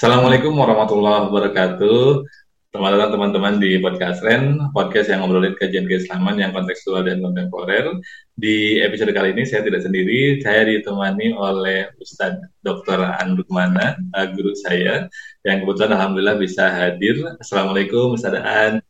Assalamualaikum 0.00 0.56
warahmatullahi 0.56 1.28
wabarakatuh. 1.28 2.24
Selamat 2.72 2.90
datang 2.96 3.20
teman-teman 3.20 3.60
di 3.60 3.76
podcast 3.84 4.24
Ren, 4.24 4.56
podcast 4.72 5.12
yang 5.12 5.20
ngobrolin 5.20 5.52
kajian 5.60 5.84
keislaman 5.84 6.40
yang 6.40 6.56
kontekstual 6.56 7.04
dan 7.04 7.20
kontemporer. 7.20 7.84
Di 8.32 8.80
episode 8.80 9.12
kali 9.12 9.36
ini 9.36 9.44
saya 9.44 9.60
tidak 9.60 9.84
sendiri, 9.84 10.40
saya 10.40 10.64
ditemani 10.64 11.36
oleh 11.36 11.92
Ustadz 12.00 12.40
Dr. 12.64 12.96
Andukmana, 13.20 14.00
uh, 14.16 14.26
guru 14.32 14.56
saya, 14.56 15.04
yang 15.44 15.68
kebetulan 15.68 15.92
Alhamdulillah 15.92 16.40
bisa 16.40 16.72
hadir. 16.72 17.20
Assalamualaikum 17.36 18.16
Ustadz 18.16 18.40
An. 18.40 18.80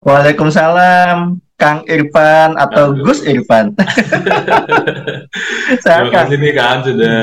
Waalaikumsalam. 0.00 1.44
Kang 1.62 1.86
Irfan 1.86 2.58
atau 2.58 2.90
Aduh. 2.90 3.06
Gus 3.06 3.22
Irfan. 3.22 3.70
Saya 5.86 6.10
Terima 6.10 6.26
kasih 6.26 6.36
nih 6.42 6.52
Kang 6.58 6.82
sudah 6.82 7.20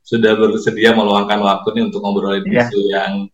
sudah 0.00 0.32
bersedia 0.40 0.96
meluangkan 0.96 1.44
waktu 1.44 1.68
nih 1.76 1.84
untuk 1.92 2.00
ngobrolin 2.00 2.48
yeah. 2.48 2.64
isu 2.64 2.80
yang 2.88 3.28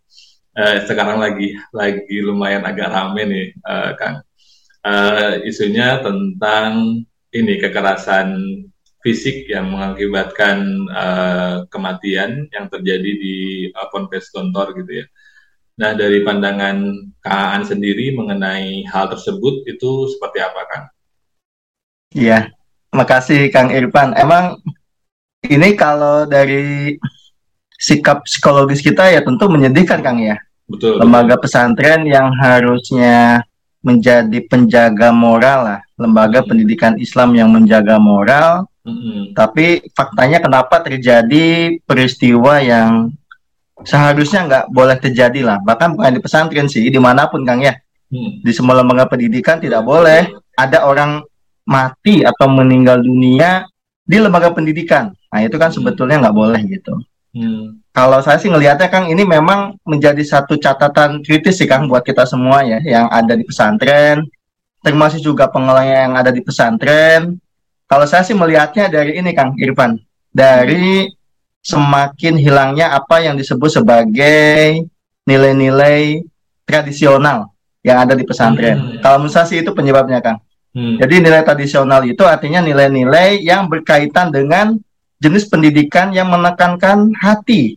uh, 0.59 0.75
sekarang 0.83 1.23
lagi 1.23 1.55
lagi 1.71 2.17
lumayan 2.19 2.67
agak 2.67 2.91
rame 2.91 3.23
nih 3.23 3.45
uh, 3.63 3.95
Kang. 3.95 4.19
Uh, 4.83 5.39
isunya 5.47 6.03
tentang 6.03 7.03
ini 7.31 7.55
kekerasan 7.55 8.35
fisik 8.99 9.47
yang 9.47 9.71
mengakibatkan 9.71 10.87
uh, 10.91 11.63
kematian 11.71 12.51
yang 12.51 12.67
terjadi 12.67 13.11
di 13.15 13.37
uh, 13.71 13.87
Ponpes 13.87 14.27
Gontor 14.35 14.75
gitu 14.75 15.03
ya. 15.03 15.05
Nah, 15.79 15.95
dari 15.95 16.27
pandangan 16.27 17.07
Kang 17.23 17.63
sendiri 17.63 18.11
mengenai 18.11 18.83
hal 18.91 19.07
tersebut 19.07 19.63
itu 19.63 20.11
seperti 20.11 20.43
apa, 20.43 20.61
Kang? 20.67 20.85
Iya, 22.11 22.51
makasih 22.91 23.47
Kang 23.47 23.71
Irfan. 23.71 24.11
Emang 24.19 24.59
ini 25.47 25.79
kalau 25.79 26.27
dari 26.27 26.99
sikap 27.79 28.27
psikologis 28.27 28.83
kita 28.83 29.07
ya 29.07 29.23
tentu 29.23 29.47
menyedihkan, 29.47 30.03
Kang 30.03 30.19
ya. 30.19 30.35
Betul. 30.67 30.99
Lembaga 30.99 31.39
betul. 31.39 31.47
pesantren 31.47 32.03
yang 32.03 32.27
harusnya 32.35 33.47
menjadi 33.79 34.43
penjaga 34.51 35.15
moral 35.15 35.59
lah, 35.63 35.81
lembaga 35.95 36.43
hmm. 36.43 36.47
pendidikan 36.51 36.99
Islam 36.99 37.39
yang 37.39 37.55
menjaga 37.55 37.95
moral. 37.95 38.67
Hmm. 38.83 39.31
Tapi 39.31 39.87
faktanya 39.95 40.43
kenapa 40.43 40.83
terjadi 40.83 41.79
peristiwa 41.87 42.59
yang 42.59 43.15
seharusnya 43.83 44.47
nggak 44.47 44.65
boleh 44.71 44.97
terjadi 44.99 45.41
lah. 45.45 45.57
Bahkan 45.61 45.95
bukan 45.95 46.11
di 46.17 46.21
pesantren 46.23 46.67
sih 46.67 46.87
di 46.87 46.99
mana 46.99 47.27
pun 47.27 47.43
kang 47.43 47.61
ya. 47.63 47.75
Hmm. 48.09 48.41
di 48.41 48.49
semua 48.49 48.73
lembaga 48.81 49.05
pendidikan 49.05 49.61
tidak 49.61 49.85
boleh 49.85 50.33
ada 50.57 50.81
orang 50.81 51.21
mati 51.61 52.25
atau 52.25 52.49
meninggal 52.49 53.05
dunia 53.05 53.69
di 54.01 54.17
lembaga 54.17 54.49
pendidikan. 54.49 55.13
Nah 55.29 55.45
itu 55.45 55.61
kan 55.61 55.69
sebetulnya 55.69 56.17
nggak 56.25 56.33
boleh 56.35 56.61
gitu. 56.65 56.97
Hmm. 57.29 57.77
kalau 57.93 58.25
saya 58.25 58.41
sih 58.41 58.49
ngelihatnya 58.49 58.89
kang 58.89 59.05
ini 59.05 59.21
memang 59.21 59.77
menjadi 59.85 60.17
satu 60.25 60.57
catatan 60.57 61.21
kritis 61.21 61.61
sih 61.61 61.69
kang 61.69 61.85
buat 61.85 62.01
kita 62.01 62.25
semua 62.25 62.65
ya 62.65 62.81
yang 62.81 63.05
ada 63.13 63.37
di 63.37 63.45
pesantren. 63.45 64.25
Termasuk 64.81 65.21
juga 65.21 65.45
pengelola 65.45 65.85
yang 65.85 66.17
ada 66.17 66.33
di 66.33 66.41
pesantren. 66.41 67.37
Kalau 67.85 68.09
saya 68.09 68.25
sih 68.25 68.33
melihatnya 68.33 68.89
dari 68.89 69.21
ini 69.21 69.37
kang 69.37 69.53
Irfan. 69.61 70.01
Dari 70.33 71.05
semakin 71.59 72.39
hilangnya 72.39 72.95
apa 72.95 73.19
yang 73.23 73.35
disebut 73.35 73.81
sebagai 73.81 74.87
nilai-nilai 75.27 76.23
tradisional 76.63 77.51
yang 77.85 78.03
ada 78.03 78.13
di 78.15 78.23
pesantren. 78.27 78.77
Hmm. 78.77 78.99
Kalau 79.03 79.17
menurut 79.23 79.35
saya 79.35 79.61
itu 79.61 79.71
penyebabnya, 79.71 80.19
Kang. 80.19 80.39
Hmm. 80.75 81.01
Jadi 81.01 81.15
nilai 81.25 81.41
tradisional 81.41 82.05
itu 82.05 82.21
artinya 82.25 82.61
nilai-nilai 82.61 83.41
yang 83.41 83.65
berkaitan 83.65 84.29
dengan 84.29 84.77
jenis 85.19 85.49
pendidikan 85.49 86.13
yang 86.15 86.29
menekankan 86.31 87.11
hati 87.17 87.75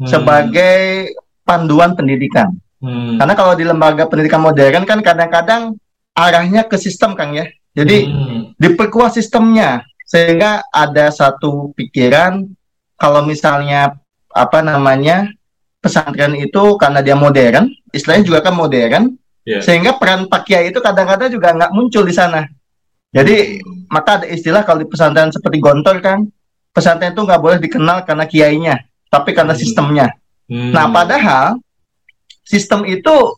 hmm. 0.00 0.08
sebagai 0.08 1.12
panduan 1.46 1.94
pendidikan. 1.94 2.52
Hmm. 2.82 3.16
Karena 3.16 3.34
kalau 3.38 3.54
di 3.54 3.64
lembaga 3.64 4.10
pendidikan 4.10 4.42
modern 4.42 4.82
kan 4.84 5.00
kadang-kadang 5.00 5.78
arahnya 6.12 6.66
ke 6.66 6.76
sistem, 6.76 7.14
Kang 7.14 7.32
ya. 7.32 7.46
Jadi 7.72 8.04
hmm. 8.04 8.60
diperkuat 8.60 9.16
sistemnya 9.16 9.80
sehingga 10.04 10.60
ada 10.68 11.08
satu 11.08 11.72
pikiran 11.72 12.44
kalau 13.02 13.26
misalnya 13.26 13.98
apa 14.30 14.62
namanya 14.62 15.26
pesantren 15.82 16.38
itu 16.38 16.78
karena 16.78 17.02
dia 17.02 17.18
modern, 17.18 17.66
istilahnya 17.90 18.22
juga 18.22 18.38
kan 18.46 18.54
modern, 18.54 19.18
yeah. 19.42 19.58
sehingga 19.58 19.98
peran 19.98 20.30
Pak 20.30 20.46
Kiai 20.46 20.70
itu 20.70 20.78
kadang-kadang 20.78 21.34
juga 21.34 21.50
nggak 21.50 21.74
muncul 21.74 22.06
di 22.06 22.14
sana. 22.14 22.46
Jadi 23.10 23.58
maka 23.90 24.22
ada 24.22 24.26
istilah 24.30 24.62
kalau 24.62 24.86
di 24.86 24.88
pesantren 24.88 25.34
seperti 25.34 25.58
Gontor 25.58 25.98
kan, 25.98 26.30
pesantren 26.70 27.10
itu 27.10 27.26
nggak 27.26 27.42
boleh 27.42 27.58
dikenal 27.58 28.06
karena 28.06 28.24
kiainya, 28.30 28.74
tapi 29.10 29.34
karena 29.34 29.58
hmm. 29.58 29.60
sistemnya. 29.60 30.06
Hmm. 30.46 30.70
Nah 30.70 30.86
padahal 30.86 31.58
sistem 32.46 32.86
itu 32.86 33.34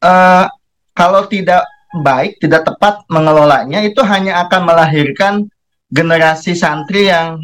uh, 0.00 0.48
kalau 0.96 1.28
tidak 1.28 1.68
baik, 2.00 2.40
tidak 2.40 2.64
tepat 2.64 3.04
mengelolanya 3.12 3.84
itu 3.84 4.00
hanya 4.00 4.48
akan 4.48 4.64
melahirkan 4.64 5.34
generasi 5.92 6.56
santri 6.56 7.12
yang 7.12 7.36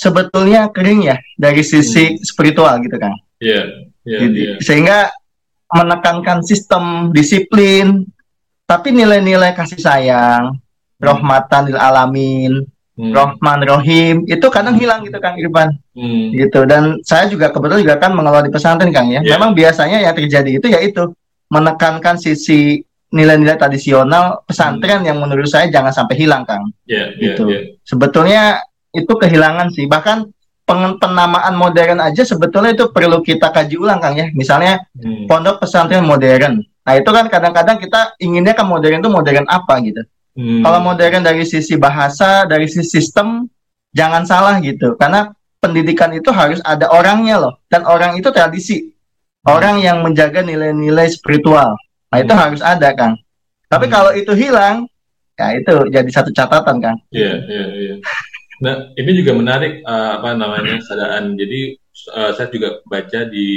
sebetulnya 0.00 0.72
kering 0.72 1.04
ya 1.04 1.16
dari 1.36 1.60
sisi 1.60 2.16
hmm. 2.16 2.24
spiritual 2.24 2.80
gitu 2.80 2.96
kan. 2.96 3.12
Iya. 3.36 3.84
Yeah, 4.08 4.24
yeah, 4.24 4.56
yeah. 4.56 4.56
Sehingga 4.64 5.12
menekankan 5.68 6.40
sistem 6.40 7.12
disiplin, 7.12 8.08
tapi 8.64 8.96
nilai-nilai 8.96 9.52
kasih 9.52 9.76
sayang, 9.76 10.56
hmm. 10.56 11.04
rahmatan 11.04 11.68
lil 11.68 11.76
alamin, 11.76 12.64
hmm. 12.96 13.12
Rahman 13.12 13.60
Rohim 13.68 14.16
itu 14.24 14.46
kadang 14.48 14.80
hilang 14.80 15.04
gitu 15.04 15.20
Kang 15.20 15.36
Irfan. 15.36 15.76
Hmm. 15.92 16.32
Gitu 16.32 16.64
dan 16.64 16.96
saya 17.04 17.28
juga 17.28 17.52
kebetulan 17.52 17.84
juga 17.84 17.96
kan 18.00 18.16
mengelola 18.16 18.48
di 18.48 18.52
pesantren 18.52 18.88
Kang 18.88 19.12
ya. 19.12 19.20
Yeah. 19.20 19.36
Memang 19.36 19.52
biasanya 19.52 20.00
yang 20.00 20.16
terjadi 20.16 20.50
itu 20.56 20.66
yaitu 20.72 21.12
menekankan 21.52 22.16
sisi 22.16 22.80
nilai-nilai 23.10 23.58
tradisional 23.60 24.46
pesantren 24.48 25.04
hmm. 25.04 25.08
yang 25.12 25.18
menurut 25.20 25.44
saya 25.44 25.68
jangan 25.68 25.92
sampai 25.92 26.16
hilang 26.16 26.48
Kang. 26.48 26.72
Yeah, 26.88 27.12
yeah, 27.20 27.36
gitu. 27.36 27.52
Yeah. 27.52 27.76
Sebetulnya 27.84 28.64
itu 28.94 29.12
kehilangan 29.14 29.70
sih. 29.74 29.86
Bahkan 29.86 30.30
penamaan 31.02 31.54
modern 31.58 31.98
aja 31.98 32.22
sebetulnya 32.22 32.70
itu 32.78 32.94
perlu 32.94 33.18
kita 33.26 33.50
kaji 33.50 33.74
ulang 33.74 33.98
Kang 33.98 34.14
ya. 34.14 34.30
Misalnya 34.30 34.86
hmm. 34.94 35.26
pondok 35.26 35.62
pesantren 35.66 36.06
modern. 36.06 36.62
Nah, 36.62 36.94
itu 36.96 37.10
kan 37.10 37.26
kadang-kadang 37.26 37.76
kita 37.78 38.14
inginnya 38.22 38.54
kan 38.54 38.66
modern 38.66 39.02
itu 39.02 39.10
modern 39.10 39.46
apa 39.50 39.82
gitu. 39.82 40.02
Hmm. 40.38 40.62
Kalau 40.62 40.80
modern 40.80 41.26
dari 41.26 41.42
sisi 41.42 41.74
bahasa, 41.74 42.46
dari 42.46 42.70
sisi 42.70 43.02
sistem 43.02 43.50
jangan 43.90 44.22
salah 44.22 44.62
gitu. 44.62 44.94
Karena 44.94 45.30
pendidikan 45.58 46.14
itu 46.14 46.30
harus 46.32 46.62
ada 46.64 46.88
orangnya 46.88 47.36
loh 47.36 47.54
dan 47.68 47.84
orang 47.84 48.16
itu 48.16 48.30
tradisi. 48.30 48.90
Orang 49.40 49.80
yang 49.80 50.04
menjaga 50.04 50.44
nilai-nilai 50.44 51.08
spiritual. 51.08 51.72
Nah, 52.12 52.18
itu 52.20 52.32
hmm. 52.34 52.42
harus 52.42 52.60
ada, 52.60 52.92
Kang. 52.92 53.16
Tapi 53.70 53.86
hmm. 53.88 53.94
kalau 53.94 54.10
itu 54.12 54.32
hilang, 54.36 54.84
ya 55.38 55.56
itu 55.56 55.88
jadi 55.88 56.10
satu 56.12 56.28
catatan, 56.34 56.76
Kang. 56.82 56.98
Iya, 57.08 57.24
yeah, 57.24 57.36
iya, 57.48 57.56
yeah, 57.56 57.68
iya. 57.72 57.88
Yeah. 57.96 57.98
Nah, 58.60 58.92
ini 58.92 59.10
juga 59.16 59.32
menarik 59.32 59.80
uh, 59.82 60.20
apa 60.20 60.36
namanya 60.36 60.84
sadaan. 60.84 61.32
Jadi 61.36 61.80
uh, 62.12 62.36
saya 62.36 62.48
juga 62.52 62.84
baca 62.84 63.24
di 63.24 63.48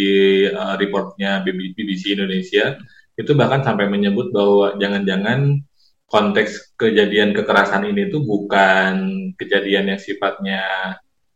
uh, 0.47 0.75
reportnya 0.79 1.43
BBC 1.43 2.15
Indonesia 2.15 2.79
itu 3.13 3.31
bahkan 3.35 3.61
sampai 3.61 3.91
menyebut 3.91 4.31
bahwa 4.31 4.79
jangan-jangan 4.79 5.61
konteks 6.07 6.77
kejadian 6.79 7.35
kekerasan 7.35 7.89
ini 7.89 8.09
tuh 8.09 8.23
bukan 8.23 8.93
kejadian 9.35 9.91
yang 9.93 9.99
sifatnya 9.99 10.61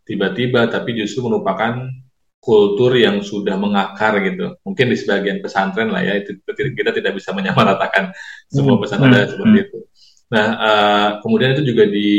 tiba-tiba, 0.07 0.71
tapi 0.71 0.95
justru 0.95 1.27
merupakan 1.27 1.91
kultur 2.39 2.95
yang 2.95 3.19
sudah 3.19 3.59
mengakar 3.59 4.23
gitu. 4.23 4.55
Mungkin 4.63 4.85
di 4.87 4.95
sebagian 4.95 5.43
pesantren 5.43 5.91
lah 5.91 5.99
ya, 5.99 6.15
itu 6.23 6.39
kita 6.55 6.95
tidak 6.95 7.19
bisa 7.19 7.35
menyamaratakan 7.35 8.15
semua 8.47 8.79
hmm. 8.79 8.83
pesantren 8.87 9.11
hmm. 9.11 9.31
seperti 9.35 9.57
itu. 9.67 9.77
Nah, 10.27 10.47
uh, 10.59 11.09
kemudian 11.23 11.55
itu 11.55 11.71
juga 11.71 11.87
di, 11.87 12.11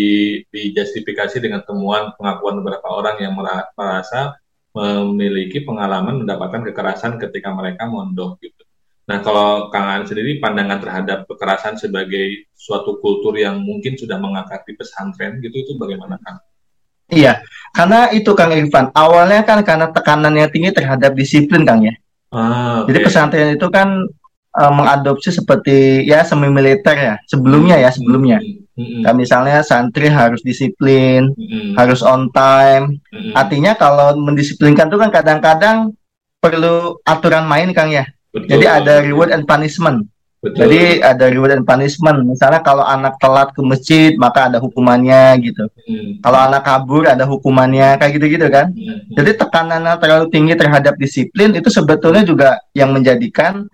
dijustifikasi 0.48 1.36
dengan 1.44 1.60
temuan 1.60 2.16
pengakuan 2.16 2.64
beberapa 2.64 2.88
orang 2.88 3.20
yang 3.20 3.36
merasa 3.76 4.40
memiliki 4.72 5.64
pengalaman 5.64 6.24
mendapatkan 6.24 6.64
kekerasan 6.72 7.20
ketika 7.20 7.52
mereka 7.52 7.84
mondok 7.84 8.40
gitu. 8.40 8.64
Nah, 9.08 9.24
kalau 9.24 9.72
Kang 9.72 9.88
An 9.88 10.02
sendiri 10.04 10.36
pandangan 10.36 10.84
terhadap 10.84 11.18
kekerasan 11.24 11.80
sebagai 11.80 12.48
suatu 12.52 13.00
kultur 13.00 13.36
yang 13.40 13.60
mungkin 13.64 13.96
sudah 13.96 14.20
mengakar 14.20 14.64
di 14.68 14.76
pesantren 14.76 15.40
gitu 15.40 15.64
itu 15.64 15.72
bagaimana 15.80 16.20
Kang? 16.20 16.40
Iya, 17.08 17.40
karena 17.72 18.12
itu 18.12 18.36
Kang 18.36 18.52
Irfan, 18.52 18.92
awalnya 18.92 19.40
kan 19.48 19.64
karena 19.64 19.88
tekanan 19.88 20.36
yang 20.36 20.52
tinggi 20.52 20.76
terhadap 20.76 21.16
disiplin 21.16 21.64
Kang 21.64 21.88
ya. 21.88 21.96
Ah, 22.28 22.84
okay. 22.84 22.92
Jadi 22.92 22.98
pesantren 23.08 23.48
itu 23.56 23.68
kan 23.72 24.04
uh, 24.58 24.72
mengadopsi 24.74 25.30
seperti 25.30 26.02
ya 26.04 26.26
semi 26.26 26.50
militer 26.50 26.98
ya 26.98 27.14
sebelumnya 27.30 27.78
ya 27.78 27.94
sebelumnya. 27.94 28.42
Mm-hmm. 28.78 29.02
Nah, 29.02 29.14
misalnya 29.14 29.58
santri 29.66 30.06
harus 30.06 30.38
disiplin, 30.42 31.34
mm-hmm. 31.34 31.74
harus 31.74 31.98
on 32.02 32.30
time. 32.30 33.02
Mm-hmm. 33.10 33.34
Artinya 33.34 33.72
kalau 33.74 34.14
mendisiplinkan 34.18 34.86
itu 34.86 34.98
kan 34.98 35.10
kadang-kadang 35.10 35.94
perlu 36.38 37.02
aturan 37.02 37.46
main 37.46 37.74
Kang 37.74 37.90
ya. 37.90 38.06
Betul, 38.30 38.54
Jadi 38.54 38.64
ada 38.70 38.94
reward 39.02 39.34
and 39.34 39.42
punishment. 39.50 40.06
Betul. 40.38 40.70
Jadi 40.70 41.02
ada 41.02 41.26
reward 41.26 41.58
and 41.58 41.66
punishment. 41.66 42.22
Misalnya 42.22 42.62
kalau 42.62 42.86
anak 42.86 43.18
telat 43.18 43.50
ke 43.50 43.58
masjid 43.66 44.14
maka 44.14 44.46
ada 44.46 44.62
hukumannya 44.62 45.42
gitu. 45.42 45.66
Hmm. 45.66 46.22
Kalau 46.22 46.38
anak 46.38 46.62
kabur 46.62 47.10
ada 47.10 47.26
hukumannya 47.26 47.98
kayak 47.98 48.12
gitu-gitu 48.14 48.46
kan. 48.46 48.70
Hmm. 48.70 49.02
Jadi 49.18 49.34
tekanannya 49.34 49.98
terlalu 49.98 50.30
tinggi 50.30 50.54
terhadap 50.54 50.94
disiplin 50.94 51.50
itu 51.58 51.66
sebetulnya 51.66 52.22
juga 52.22 52.62
yang 52.70 52.94
menjadikan 52.94 53.66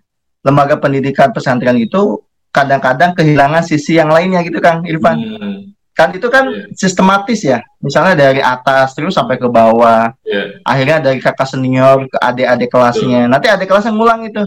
lembaga 0.44 0.76
pendidikan 0.76 1.32
pesantren 1.32 1.81
itu 1.81 2.20
kadang-kadang 2.55 3.17
kehilangan 3.19 3.67
sisi 3.67 3.99
yang 3.99 4.12
lainnya 4.12 4.44
gitu 4.46 4.62
Kang 4.62 4.87
Irfan. 4.87 5.19
Hmm. 5.19 5.75
Kan 5.94 6.11
itu 6.11 6.26
kan 6.26 6.46
yeah. 6.46 6.70
sistematis 6.75 7.41
ya. 7.43 7.62
Misalnya 7.82 8.14
dari 8.14 8.43
atas 8.43 8.94
terus 8.94 9.14
sampai 9.14 9.38
ke 9.38 9.46
bawah. 9.50 10.11
Yeah. 10.23 10.62
Akhirnya 10.62 11.02
dari 11.02 11.19
kakak 11.19 11.46
senior 11.50 12.06
ke 12.06 12.19
adik-adik 12.19 12.70
kelasnya. 12.70 13.26
Nanti 13.26 13.46
adik 13.50 13.67
kelasnya 13.67 13.94
ngulang 13.94 14.26
itu 14.26 14.43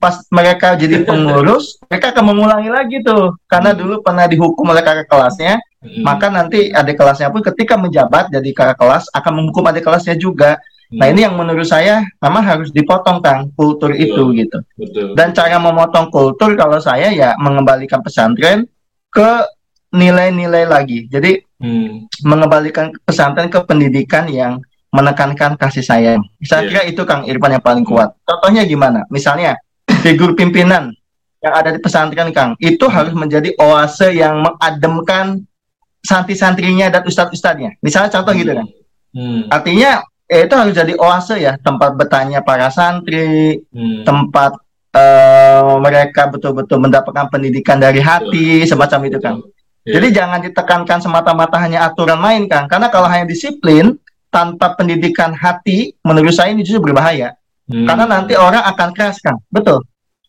pas 0.00 0.16
mereka 0.32 0.76
jadi 0.80 1.02
pengurus, 1.08 1.76
mereka 1.88 2.16
akan 2.16 2.24
mengulangi 2.32 2.70
lagi 2.72 2.96
tuh. 3.04 3.36
Karena 3.44 3.76
dulu 3.76 4.00
pernah 4.00 4.24
dihukum 4.24 4.64
oleh 4.72 4.80
kakak 4.80 5.08
kelasnya, 5.08 5.60
hmm. 5.84 6.04
maka 6.04 6.32
nanti 6.32 6.72
adik 6.72 6.96
kelasnya 6.96 7.28
pun 7.28 7.44
ketika 7.44 7.76
menjabat 7.76 8.32
jadi 8.32 8.50
kakak 8.52 8.80
kelas 8.80 9.08
akan 9.12 9.32
menghukum 9.36 9.68
adik 9.68 9.84
kelasnya 9.84 10.16
juga. 10.16 10.60
Nah 10.90 11.06
ini 11.06 11.22
yang 11.22 11.38
menurut 11.38 11.66
saya 11.70 12.02
memang 12.18 12.42
harus 12.42 12.74
dipotong 12.74 13.22
kang 13.22 13.54
kultur 13.54 13.94
Betul. 13.94 14.02
itu 14.02 14.22
gitu. 14.42 14.58
Betul. 14.74 15.06
Dan 15.14 15.30
cara 15.30 15.62
memotong 15.62 16.10
kultur 16.10 16.58
kalau 16.58 16.82
saya 16.82 17.14
ya 17.14 17.38
mengembalikan 17.38 18.02
pesantren 18.02 18.66
ke 19.14 19.30
nilai-nilai 19.94 20.66
lagi. 20.66 21.06
Jadi 21.06 21.38
hmm. 21.62 22.10
mengembalikan 22.26 22.90
pesantren 23.06 23.46
ke 23.46 23.62
pendidikan 23.62 24.26
yang 24.26 24.58
menekankan 24.90 25.54
kasih 25.54 25.86
sayang. 25.86 26.22
Saya 26.42 26.66
yeah. 26.66 26.70
kira 26.70 26.82
itu 26.90 27.02
Kang 27.06 27.22
Irfan 27.22 27.54
yang 27.54 27.62
paling 27.62 27.86
kuat. 27.86 28.10
Contohnya 28.26 28.66
gimana? 28.66 29.06
Misalnya 29.14 29.54
figur 30.02 30.34
pimpinan 30.34 30.90
yang 31.38 31.54
ada 31.54 31.70
di 31.70 31.78
pesantren 31.78 32.34
Kang 32.34 32.58
itu 32.58 32.90
harus 32.90 33.14
menjadi 33.14 33.54
oase 33.62 34.10
yang 34.10 34.42
mengademkan 34.42 35.46
santri-santrinya 36.02 36.90
dan 36.90 37.06
ustadz-ustadznya. 37.06 37.78
Misalnya 37.78 38.10
contoh 38.10 38.34
gitu 38.34 38.52
kan. 38.58 38.66
Hmm. 39.14 39.46
Artinya 39.50 40.02
eh, 40.30 40.46
itu 40.46 40.54
harus 40.54 40.70
jadi 40.70 40.94
oase 40.94 41.42
ya 41.42 41.58
tempat 41.58 41.98
bertanya 41.98 42.40
para 42.46 42.70
santri, 42.70 43.58
hmm. 43.74 44.06
tempat 44.06 44.54
uh, 44.94 45.76
mereka 45.82 46.30
betul-betul 46.30 46.78
mendapatkan 46.78 47.26
pendidikan 47.26 47.82
dari 47.82 47.98
hati 47.98 48.62
betul. 48.62 48.70
semacam 48.70 49.00
itu 49.10 49.18
kan. 49.18 49.34
Yeah. 49.82 49.98
Jadi 49.98 50.06
jangan 50.14 50.40
ditekankan 50.46 50.98
semata-mata 51.02 51.58
hanya 51.58 51.90
aturan 51.90 52.22
main 52.22 52.46
kan, 52.46 52.70
karena 52.70 52.86
kalau 52.88 53.10
hanya 53.10 53.26
disiplin 53.26 53.98
tanpa 54.30 54.78
pendidikan 54.78 55.34
hati, 55.34 55.98
menurut 56.06 56.30
saya 56.30 56.54
ini 56.54 56.62
justru 56.62 56.86
berbahaya. 56.86 57.34
Hmm. 57.66 57.90
Karena 57.90 58.06
nanti 58.06 58.38
orang 58.38 58.62
akan 58.70 58.88
keras 58.94 59.18
kan, 59.18 59.34
betul. 59.50 59.82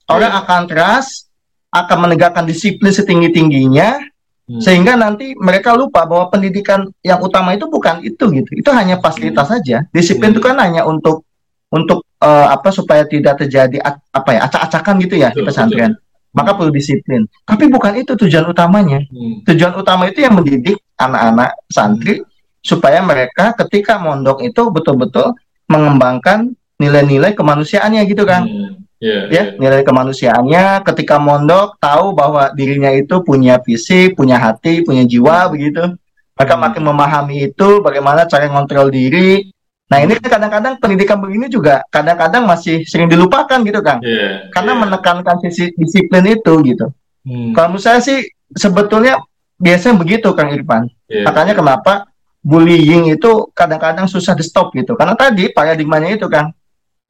Orang 0.10 0.34
yeah. 0.34 0.42
akan 0.42 0.62
keras, 0.66 1.30
akan 1.70 2.10
menegakkan 2.10 2.50
disiplin 2.50 2.90
setinggi-tingginya, 2.90 4.02
hmm. 4.50 4.62
sehingga 4.62 4.94
nanti 4.98 5.34
mereka 5.38 5.74
lupa 5.76 6.06
bahwa 6.06 6.32
pendidikan 6.32 6.88
yang 7.02 7.20
utama 7.22 7.54
itu 7.54 7.68
bukan 7.68 8.02
itu 8.02 8.24
gitu. 8.32 8.52
Itu 8.56 8.70
hanya 8.74 8.98
fasilitas 9.02 9.50
hmm. 9.50 9.54
saja. 9.58 9.78
Disiplin 9.92 10.32
hmm. 10.32 10.38
itu 10.38 10.42
kan 10.42 10.58
hanya 10.62 10.86
untuk 10.88 11.26
untuk 11.72 12.04
uh, 12.20 12.52
apa 12.52 12.70
supaya 12.70 13.08
tidak 13.08 13.40
terjadi 13.40 13.80
apa 14.12 14.30
ya 14.36 14.40
acak-acakan 14.46 14.96
gitu 15.02 15.16
ya 15.18 15.30
betul, 15.32 15.38
di 15.40 15.48
pesantren. 15.48 15.92
Betul. 15.96 16.10
Maka 16.32 16.52
perlu 16.56 16.72
disiplin. 16.72 17.22
Tapi 17.44 17.68
bukan 17.68 17.94
itu 18.00 18.16
tujuan 18.16 18.48
utamanya. 18.48 19.04
Hmm. 19.12 19.44
Tujuan 19.44 19.76
utama 19.76 20.08
itu 20.08 20.24
yang 20.24 20.36
mendidik 20.36 20.80
anak-anak 20.96 21.60
santri 21.68 22.24
hmm. 22.24 22.28
supaya 22.64 23.04
mereka 23.04 23.52
ketika 23.66 24.00
mondok 24.00 24.40
itu 24.40 24.72
betul-betul 24.72 25.36
mengembangkan 25.68 26.56
nilai-nilai 26.80 27.36
kemanusiaannya 27.36 28.02
gitu 28.08 28.24
kan. 28.24 28.48
Hmm. 28.48 28.84
Yeah, 29.02 29.34
ya, 29.34 29.34
yeah. 29.34 29.46
nilai 29.58 29.82
kemanusiaannya 29.82 30.86
ketika 30.86 31.18
mondok 31.18 31.82
tahu 31.82 32.14
bahwa 32.14 32.54
dirinya 32.54 32.94
itu 32.94 33.18
punya 33.26 33.58
fisik, 33.66 34.14
punya 34.14 34.38
hati, 34.38 34.86
punya 34.86 35.02
jiwa 35.10 35.50
begitu. 35.50 35.98
Mereka 36.38 36.54
hmm. 36.54 36.62
makin 36.70 36.84
memahami 36.86 37.50
itu 37.50 37.82
bagaimana 37.82 38.30
cara 38.30 38.46
ngontrol 38.46 38.94
diri. 38.94 39.50
Nah, 39.90 40.06
ini 40.06 40.22
kan 40.22 40.38
kadang-kadang 40.38 40.78
pendidikan 40.78 41.18
begini 41.18 41.50
juga 41.50 41.82
kadang-kadang 41.90 42.46
masih 42.46 42.86
sering 42.86 43.10
dilupakan 43.10 43.58
gitu, 43.66 43.82
Kang. 43.82 44.06
Yeah, 44.06 44.54
Karena 44.54 44.78
yeah. 44.78 44.82
menekankan 44.86 45.36
sisi 45.50 45.74
disiplin 45.74 46.38
itu 46.38 46.54
gitu. 46.62 46.94
Hmm. 47.26 47.58
Kalau 47.58 47.74
menurut 47.74 47.82
saya 47.82 48.06
sih 48.06 48.22
sebetulnya 48.54 49.18
biasanya 49.58 49.98
begitu, 49.98 50.30
Kang 50.38 50.54
Irfan. 50.54 50.86
Yeah. 51.10 51.26
Makanya 51.26 51.58
kenapa 51.58 52.06
bullying 52.46 53.10
itu 53.10 53.50
kadang-kadang 53.58 54.06
susah 54.06 54.38
di 54.38 54.46
stop 54.46 54.78
gitu. 54.78 54.94
Karena 54.94 55.18
tadi 55.18 55.50
paradigmanya 55.50 56.22
itu, 56.22 56.30
Kang 56.30 56.54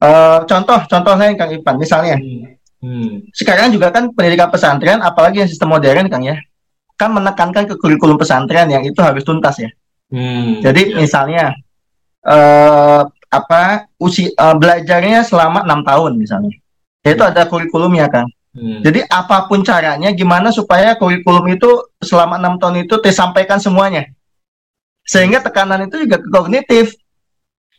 Uh, 0.02 0.42
contoh, 0.50 0.82
contoh 0.90 1.14
saya 1.14 1.30
Kang 1.38 1.54
Ipan, 1.54 1.78
misalnya. 1.78 2.18
Hmm. 2.18 2.58
Hmm. 2.82 3.22
Sekarang 3.30 3.70
juga 3.70 3.94
kan 3.94 4.10
pendidikan 4.10 4.50
pesantren, 4.50 4.98
apalagi 4.98 5.38
yang 5.38 5.46
sistem 5.46 5.70
modern 5.70 6.10
Kang 6.10 6.26
ya, 6.26 6.34
kan 6.98 7.14
menekankan 7.14 7.70
ke 7.70 7.78
kurikulum 7.78 8.18
pesantren 8.18 8.66
yang 8.66 8.82
itu 8.82 8.98
harus 8.98 9.22
tuntas 9.22 9.62
ya. 9.62 9.70
Hmm. 10.10 10.58
Jadi 10.58 10.90
yeah. 10.90 10.98
misalnya 10.98 11.44
uh, 12.26 13.06
apa 13.30 13.86
usia 14.02 14.34
uh, 14.34 14.58
belajarnya 14.58 15.22
selama 15.22 15.62
enam 15.62 15.86
tahun 15.86 16.18
misalnya, 16.18 16.58
itu 17.06 17.22
ada 17.22 17.46
kurikulumnya 17.46 18.10
kan. 18.10 18.26
Hmm. 18.52 18.82
Jadi 18.82 19.06
apa 19.06 19.46
pun 19.46 19.62
caranya, 19.62 20.10
gimana 20.10 20.50
supaya 20.50 20.98
kurikulum 20.98 21.54
itu 21.54 21.70
selama 22.02 22.42
enam 22.42 22.58
tahun 22.58 22.90
itu 22.90 22.98
disampaikan 22.98 23.62
semuanya, 23.62 24.10
sehingga 25.06 25.38
tekanan 25.38 25.86
itu 25.86 26.02
juga 26.02 26.18
ke 26.18 26.28
kognitif 26.34 26.98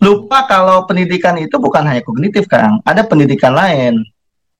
lupa 0.04 0.44
kalau 0.46 0.84
pendidikan 0.84 1.40
itu 1.40 1.56
bukan 1.56 1.88
hanya 1.88 2.04
kognitif 2.04 2.46
Kang, 2.52 2.84
ada 2.84 3.08
pendidikan 3.08 3.56
lain. 3.56 4.04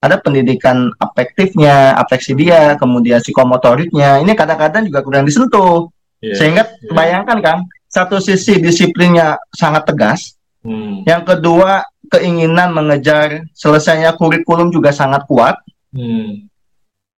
Ada 0.04 0.20
pendidikan 0.20 0.92
afektifnya, 1.00 1.96
afeksi 1.96 2.36
dia, 2.36 2.76
kemudian 2.76 3.24
psikomotoriknya. 3.24 4.20
Ini 4.20 4.36
kadang-kadang 4.36 4.84
juga 4.84 5.00
kurang 5.00 5.24
disentuh. 5.24 5.88
Yeah, 6.20 6.36
Sehingga 6.36 6.68
yeah. 6.68 6.92
bayangkan 6.92 7.40
Kang, 7.40 7.60
satu 7.88 8.20
sisi 8.20 8.60
disiplinnya 8.60 9.40
sangat 9.56 9.88
tegas, 9.88 10.36
hmm. 10.60 11.08
yang 11.08 11.24
kedua 11.24 11.88
keinginan 12.12 12.76
mengejar 12.76 13.48
selesainya 13.56 14.12
kurikulum 14.20 14.68
juga 14.68 14.92
sangat 14.92 15.24
kuat. 15.24 15.56
Hmm. 15.96 16.52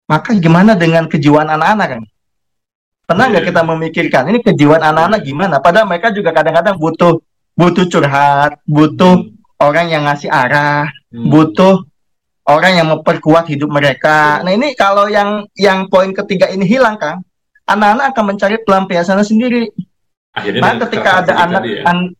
Maka 0.06 0.38
gimana 0.38 0.78
dengan 0.78 1.10
kejiwaan 1.10 1.50
anak-anak 1.50 1.88
kan? 1.90 2.04
Pernah 3.10 3.26
nggak 3.34 3.44
yeah. 3.46 3.50
kita 3.50 3.62
memikirkan 3.66 4.24
ini 4.30 4.40
kejiwaan 4.46 4.86
anak-anak 4.86 5.26
gimana? 5.26 5.58
Padahal 5.58 5.90
mereka 5.90 6.14
juga 6.14 6.30
kadang-kadang 6.30 6.78
butuh 6.78 7.18
butuh 7.56 7.86
curhat, 7.88 8.60
butuh 8.68 9.24
hmm. 9.24 9.64
orang 9.64 9.88
yang 9.88 10.04
ngasih 10.06 10.28
arah, 10.28 10.92
hmm. 11.10 11.32
butuh 11.32 11.88
orang 12.46 12.78
yang 12.78 12.88
memperkuat 12.92 13.48
hidup 13.50 13.72
mereka. 13.72 14.44
Nah 14.44 14.52
ini 14.54 14.76
kalau 14.78 15.08
yang 15.08 15.48
yang 15.56 15.88
poin 15.88 16.12
ketiga 16.12 16.52
ini 16.52 16.68
hilang 16.68 17.00
kan, 17.00 17.24
anak-anak 17.66 18.14
akan 18.14 18.24
mencari 18.36 18.56
pelampiasan 18.62 19.24
sendiri. 19.24 19.72
Akhirnya 20.36 20.62
nah, 20.62 20.76
ketika 20.84 21.10
ada 21.24 21.34
anak 21.48 21.64
ya? 21.64 21.82
an, 21.88 22.12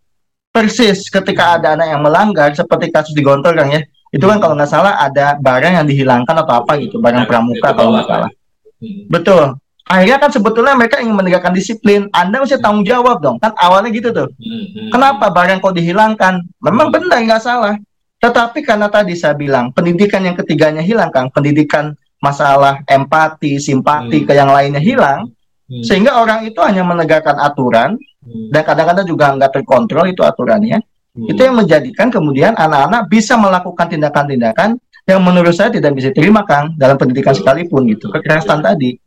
persis 0.56 1.12
ketika 1.12 1.60
ada 1.60 1.76
anak 1.76 1.88
yang 1.92 2.02
melanggar 2.02 2.50
seperti 2.56 2.88
kasus 2.88 3.12
di 3.12 3.20
Gontor 3.20 3.60
kan 3.60 3.68
ya, 3.76 3.84
itu 4.16 4.24
kan 4.24 4.40
hmm. 4.40 4.44
kalau 4.44 4.54
nggak 4.56 4.72
salah 4.72 4.96
ada 5.04 5.36
barang 5.36 5.84
yang 5.84 5.86
dihilangkan 5.86 6.36
atau 6.48 6.64
apa 6.64 6.80
gitu, 6.80 7.04
barang 7.04 7.28
pramuka 7.28 7.76
kalau 7.76 7.92
nggak 7.92 8.08
salah. 8.08 8.32
Hmm. 8.80 9.04
Betul 9.12 9.60
akhirnya 9.86 10.18
kan 10.18 10.30
sebetulnya 10.34 10.74
mereka 10.74 10.98
ingin 11.02 11.16
menegakkan 11.18 11.54
disiplin. 11.54 12.10
Anda 12.12 12.42
mesti 12.42 12.58
tanggung 12.62 12.86
jawab 12.86 13.22
dong. 13.22 13.38
Kan 13.42 13.54
awalnya 13.58 13.90
gitu 13.94 14.10
tuh. 14.12 14.30
Hmm. 14.38 14.90
Kenapa 14.90 15.30
barang 15.30 15.62
kok 15.62 15.76
dihilangkan? 15.78 16.42
Memang 16.62 16.90
benar 16.90 17.22
nggak 17.22 17.42
salah. 17.42 17.76
Tetapi 18.20 18.66
karena 18.66 18.90
tadi 18.90 19.14
saya 19.14 19.38
bilang 19.38 19.70
pendidikan 19.70 20.26
yang 20.26 20.34
ketiganya 20.34 20.82
hilang, 20.82 21.14
Kang. 21.14 21.30
Pendidikan 21.30 21.94
masalah 22.18 22.82
empati, 22.90 23.62
simpati 23.62 24.24
hmm. 24.24 24.28
ke 24.28 24.34
yang 24.34 24.50
lainnya 24.50 24.82
hilang. 24.82 25.30
Hmm. 25.70 25.84
Sehingga 25.86 26.18
orang 26.18 26.46
itu 26.46 26.58
hanya 26.66 26.82
menegakkan 26.82 27.38
aturan 27.38 27.98
dan 28.26 28.62
kadang-kadang 28.66 29.06
juga 29.06 29.38
nggak 29.38 29.52
terkontrol 29.62 30.10
itu 30.10 30.26
aturannya. 30.26 30.82
Itu 31.16 31.48
yang 31.48 31.56
menjadikan 31.56 32.12
kemudian 32.12 32.58
anak-anak 32.60 33.08
bisa 33.08 33.40
melakukan 33.40 33.88
tindakan-tindakan 33.88 34.76
yang 35.06 35.22
menurut 35.22 35.54
saya 35.54 35.70
tidak 35.72 35.96
bisa 35.96 36.10
terima 36.12 36.44
Kang 36.44 36.74
dalam 36.76 36.98
pendidikan 36.98 37.32
sekalipun 37.32 37.86
gitu 37.88 38.10
kekerasan 38.10 38.66
tadi 38.66 38.98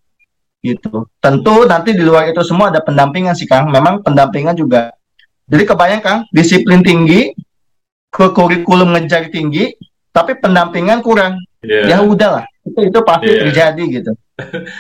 gitu. 0.63 1.07
Tentu 1.23 1.65
nanti 1.65 1.95
di 1.95 2.03
luar 2.03 2.31
itu 2.31 2.43
semua 2.43 2.71
ada 2.73 2.83
pendampingan 2.83 3.35
sih 3.35 3.47
Kang. 3.47 3.71
Memang 3.71 4.03
pendampingan 4.03 4.59
juga. 4.59 4.95
Jadi 5.49 5.65
kebayang 5.65 6.03
Kang, 6.05 6.19
disiplin 6.35 6.85
tinggi, 6.85 7.33
ke 8.13 8.27
kurikulum 8.37 8.93
ngejar 8.93 9.33
tinggi, 9.33 9.73
tapi 10.13 10.37
pendampingan 10.37 11.01
kurang. 11.01 11.41
Yeah. 11.65 11.91
Ya 11.91 11.97
udahlah, 12.05 12.47
itu 12.63 12.87
itu 12.87 12.99
pasti 13.03 13.33
yeah. 13.33 13.41
terjadi 13.49 13.85
gitu. 14.01 14.13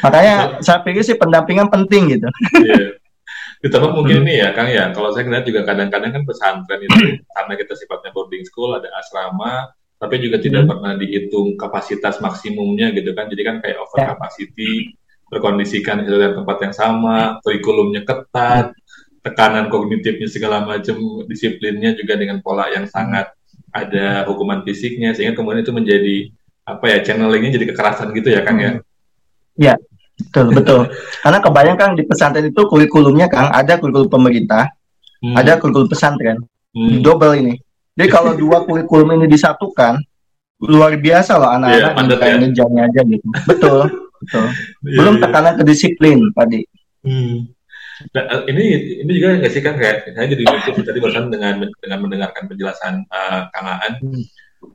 Makanya 0.06 0.62
saya 0.62 0.78
pikir 0.87 1.02
sih 1.02 1.18
pendampingan 1.18 1.66
penting 1.73 2.14
gitu. 2.14 2.28
Yeah. 2.62 3.00
Ditambah 3.58 3.90
mungkin 3.90 4.23
ini 4.23 4.38
ya 4.38 4.54
Kang 4.54 4.70
ya, 4.70 4.94
kalau 4.94 5.11
saya 5.11 5.26
lihat 5.26 5.42
juga 5.42 5.66
kadang-kadang 5.66 6.14
kan 6.14 6.23
pesantren 6.23 6.78
itu 6.78 7.18
karena 7.26 7.52
kita 7.58 7.75
sifatnya 7.75 8.14
boarding 8.14 8.47
school, 8.47 8.70
ada 8.78 8.87
asrama, 8.94 9.75
tapi 9.99 10.23
juga 10.23 10.38
tidak 10.38 10.62
hmm. 10.62 10.70
pernah 10.70 10.92
dihitung 10.94 11.58
kapasitas 11.58 12.23
maksimumnya 12.23 12.94
gitu 12.94 13.11
kan, 13.18 13.26
jadi 13.26 13.42
kan 13.42 13.56
kayak 13.58 13.82
over 13.82 13.99
ya. 13.99 14.14
capacity 14.14 14.94
berkondisikan 15.28 16.04
itu 16.04 16.11
dalam 16.16 16.42
tempat 16.42 16.56
yang 16.64 16.75
sama, 16.75 17.38
kurikulumnya 17.44 18.02
ketat, 18.04 18.73
tekanan 19.20 19.68
kognitifnya 19.68 20.28
segala 20.28 20.64
macam, 20.64 21.25
disiplinnya 21.28 21.92
juga 21.92 22.16
dengan 22.16 22.40
pola 22.40 22.73
yang 22.73 22.88
sangat 22.88 23.32
ada 23.68 24.25
hukuman 24.25 24.64
fisiknya, 24.64 25.12
sehingga 25.12 25.37
kemudian 25.37 25.61
itu 25.61 25.73
menjadi 25.76 26.16
apa 26.64 26.85
ya 26.88 26.99
channelingnya 27.04 27.52
jadi 27.56 27.66
kekerasan 27.73 28.12
gitu 28.16 28.28
ya 28.32 28.40
Kang 28.44 28.61
ya? 28.61 28.73
Iya, 29.56 29.75
betul 30.16 30.47
betul. 30.52 30.80
Karena 31.25 31.38
kebayang 31.44 31.76
Kang 31.76 31.92
di 31.97 32.04
pesantren 32.08 32.49
itu 32.49 32.62
kurikulumnya 32.64 33.28
Kang 33.28 33.52
ada 33.52 33.76
kurikulum 33.76 34.08
pemerintah, 34.08 34.73
hmm. 35.20 35.37
ada 35.37 35.61
kurikulum 35.61 35.92
pesantren, 35.92 36.40
hmm. 36.73 37.04
double 37.04 37.37
ini. 37.37 37.54
Jadi 38.00 38.08
kalau 38.08 38.32
dua 38.40 38.64
kurikulum 38.64 39.12
ini 39.20 39.28
disatukan, 39.28 40.00
luar 40.64 40.97
biasa 40.97 41.37
loh 41.37 41.52
anak-anak 41.52 42.18
yeah, 42.18 42.64
ya. 42.64 42.82
aja 42.88 43.00
gitu. 43.04 43.28
Betul, 43.47 44.07
betul. 44.20 44.46
Iya, 44.84 44.96
Belum 45.02 45.14
yeah, 45.16 45.22
tekanan 45.26 45.54
ke 45.58 45.64
disiplin 45.66 46.18
tadi. 46.34 46.60
Hmm. 47.02 47.48
Nah, 48.14 48.25
eh, 48.30 48.42
ini 48.54 48.64
ini 49.02 49.10
juga 49.10 49.42
nggak 49.42 49.52
sih 49.52 49.62
kan 49.62 49.75
kayak 49.75 50.14
saya 50.14 50.26
jadi 50.30 50.42
mikir 50.46 50.87
tadi 50.87 50.98
barusan 51.02 51.34
dengan 51.34 51.66
dengan 51.82 51.98
mendengarkan 51.98 52.46
penjelasan 52.46 52.94
uh, 53.10 53.50
Kang 53.50 53.66
Aan, 53.66 53.92
hmm. 53.98 54.22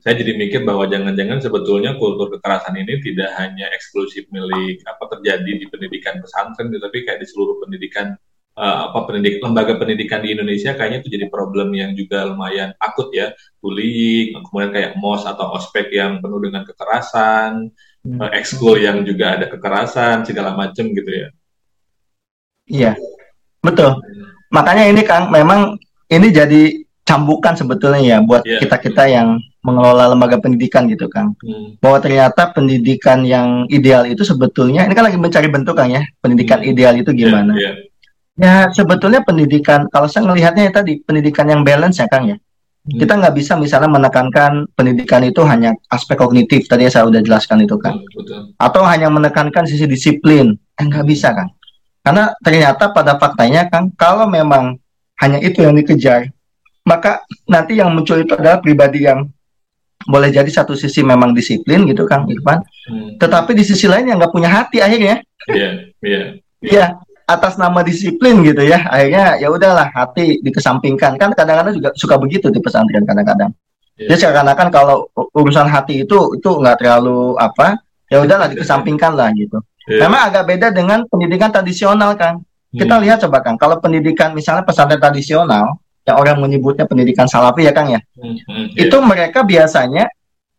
saya 0.03 0.19
jadi 0.19 0.35
mikir 0.35 0.67
bahwa 0.67 0.91
jangan-jangan 0.91 1.39
sebetulnya 1.39 1.95
kultur 1.95 2.27
kekerasan 2.35 2.75
ini 2.75 2.99
tidak 2.99 3.31
hanya 3.39 3.71
eksklusif 3.71 4.27
milik 4.27 4.83
apa 4.83 5.07
terjadi 5.15 5.51
di 5.55 5.65
pendidikan 5.71 6.19
pesantren, 6.19 6.67
tapi 6.67 7.07
kayak 7.07 7.23
di 7.23 7.27
seluruh 7.31 7.63
pendidikan 7.63 8.11
uh, 8.59 8.91
apa 8.91 8.99
pendidik 9.07 9.39
lembaga 9.39 9.79
pendidikan 9.79 10.19
di 10.19 10.35
Indonesia 10.35 10.75
kayaknya 10.75 10.99
itu 11.05 11.09
jadi 11.15 11.27
problem 11.31 11.71
yang 11.73 11.95
juga 11.95 12.27
lumayan 12.27 12.75
akut 12.77 13.07
ya, 13.15 13.31
bullying, 13.63 14.35
kemudian 14.35 14.71
kayak 14.75 14.91
mos 14.99 15.23
atau 15.23 15.55
ospek 15.55 15.89
yang 15.95 16.19
penuh 16.19 16.43
dengan 16.43 16.67
kekerasan. 16.67 17.71
Uh, 18.07 18.29
ekskul 18.35 18.79
yang 18.79 19.01
juga 19.07 19.39
ada 19.39 19.45
kekerasan 19.47 20.27
segala 20.27 20.53
macam 20.53 20.91
gitu 20.91 21.11
ya. 21.11 21.27
Iya, 22.63 22.91
betul. 23.59 23.99
Makanya 24.53 24.87
ini 24.87 25.01
Kang, 25.03 25.27
memang 25.33 25.75
ini 26.07 26.27
jadi 26.31 26.83
cambukan 27.03 27.51
sebetulnya 27.51 27.99
ya 27.99 28.17
buat 28.23 28.47
iya. 28.47 28.63
kita-kita 28.63 29.03
yeah. 29.07 29.15
yang 29.19 29.27
mengelola 29.63 30.11
lembaga 30.15 30.39
pendidikan 30.39 30.87
gitu 30.87 31.11
Kang. 31.11 31.35
Hmm. 31.43 31.75
Bahwa 31.83 31.99
ternyata 31.99 32.51
pendidikan 32.55 33.27
yang 33.27 33.67
ideal 33.67 34.07
itu 34.07 34.23
sebetulnya 34.23 34.87
ini 34.87 34.95
kan 34.95 35.07
lagi 35.11 35.19
mencari 35.19 35.51
bentuk 35.51 35.75
Kang 35.75 35.91
ya. 35.91 36.03
Pendidikan 36.23 36.63
hmm. 36.63 36.69
ideal 36.71 36.93
itu 36.95 37.11
gimana? 37.11 37.51
Yeah, 37.55 37.75
yeah. 37.75 37.91
Ya 38.33 38.65
sebetulnya 38.73 39.21
pendidikan 39.21 39.85
kalau 39.93 40.09
saya 40.09 40.25
melihatnya 40.25 40.65
ya 40.65 40.73
tadi 40.73 41.05
pendidikan 41.05 41.45
yang 41.45 41.61
balance 41.61 42.01
ya 42.01 42.07
Kang 42.09 42.31
ya. 42.31 42.37
Hmm. 42.83 42.99
Kita 42.99 43.15
nggak 43.15 43.35
bisa 43.39 43.55
misalnya 43.55 43.87
menekankan 43.87 44.67
pendidikan 44.75 45.23
itu 45.23 45.39
hanya 45.47 45.71
aspek 45.87 46.19
kognitif 46.19 46.67
tadi 46.67 46.83
saya 46.91 47.07
udah 47.07 47.23
jelaskan 47.23 47.63
itu 47.63 47.79
kan. 47.79 47.95
Betul. 48.11 48.51
Atau 48.59 48.83
hanya 48.83 49.07
menekankan 49.07 49.63
sisi 49.63 49.87
disiplin. 49.87 50.51
Eh 50.75 50.83
nggak 50.83 51.07
bisa 51.07 51.31
kan. 51.31 51.47
Karena 52.03 52.35
ternyata 52.43 52.91
pada 52.91 53.15
faktanya 53.15 53.71
kan 53.71 53.87
kalau 53.95 54.27
memang 54.27 54.75
hanya 55.23 55.39
itu 55.39 55.63
yang 55.63 55.79
dikejar, 55.79 56.27
maka 56.83 57.23
nanti 57.47 57.79
yang 57.79 57.95
muncul 57.95 58.19
itu 58.19 58.35
adalah 58.35 58.59
pribadi 58.59 59.07
yang 59.07 59.31
boleh 60.03 60.27
jadi 60.35 60.51
satu 60.51 60.75
sisi 60.75 60.99
memang 60.99 61.31
disiplin 61.31 61.87
gitu 61.87 62.03
Kang 62.03 62.27
Irfan, 62.27 62.59
hmm. 62.59 63.23
tetapi 63.23 63.55
di 63.55 63.63
sisi 63.63 63.87
lain 63.87 64.11
yang 64.11 64.19
nggak 64.19 64.35
punya 64.35 64.51
hati 64.51 64.83
akhirnya. 64.83 65.23
Iya, 65.47 65.69
iya. 66.03 66.23
Iya, 66.63 66.85
atas 67.23 67.55
nama 67.55 67.79
disiplin 67.81 68.43
gitu 68.43 68.63
ya, 68.63 68.83
akhirnya 68.87 69.39
ya 69.39 69.47
udahlah 69.47 69.87
hati 69.91 70.43
dikesampingkan 70.43 71.15
kan 71.15 71.31
kadang-kadang 71.31 71.73
juga 71.79 71.89
suka 71.95 72.19
begitu 72.19 72.51
di 72.51 72.59
pesantren 72.59 73.07
kadang-kadang. 73.07 73.51
Yeah. 73.95 74.13
Jadi 74.13 74.27
seakan-akan 74.27 74.67
kalau 74.73 75.07
urusan 75.37 75.69
hati 75.69 76.03
itu 76.03 76.35
itu 76.35 76.49
nggak 76.49 76.83
terlalu 76.83 77.37
apa, 77.39 77.79
ya 78.11 78.19
udahlah 78.19 78.51
dikesampingkan 78.51 79.15
lah 79.15 79.31
gitu. 79.37 79.61
Yeah. 79.87 80.07
Memang 80.07 80.31
agak 80.31 80.43
beda 80.49 80.67
dengan 80.75 81.07
pendidikan 81.07 81.53
tradisional 81.53 82.15
kan. 82.19 82.43
Kita 82.73 82.97
hmm. 82.97 83.03
lihat 83.05 83.17
coba 83.21 83.45
kan, 83.45 83.53
kalau 83.53 83.77
pendidikan 83.77 84.33
misalnya 84.33 84.65
pesantren 84.65 84.97
tradisional, 84.97 85.77
yang 86.03 86.17
orang 86.17 86.41
menyebutnya 86.41 86.89
pendidikan 86.89 87.29
salafi 87.29 87.63
ya 87.63 87.71
Kang 87.71 87.93
ya, 87.93 88.01
hmm. 88.17 88.35
Hmm. 88.49 88.67
itu 88.73 88.97
mereka 88.97 89.45
biasanya 89.45 90.09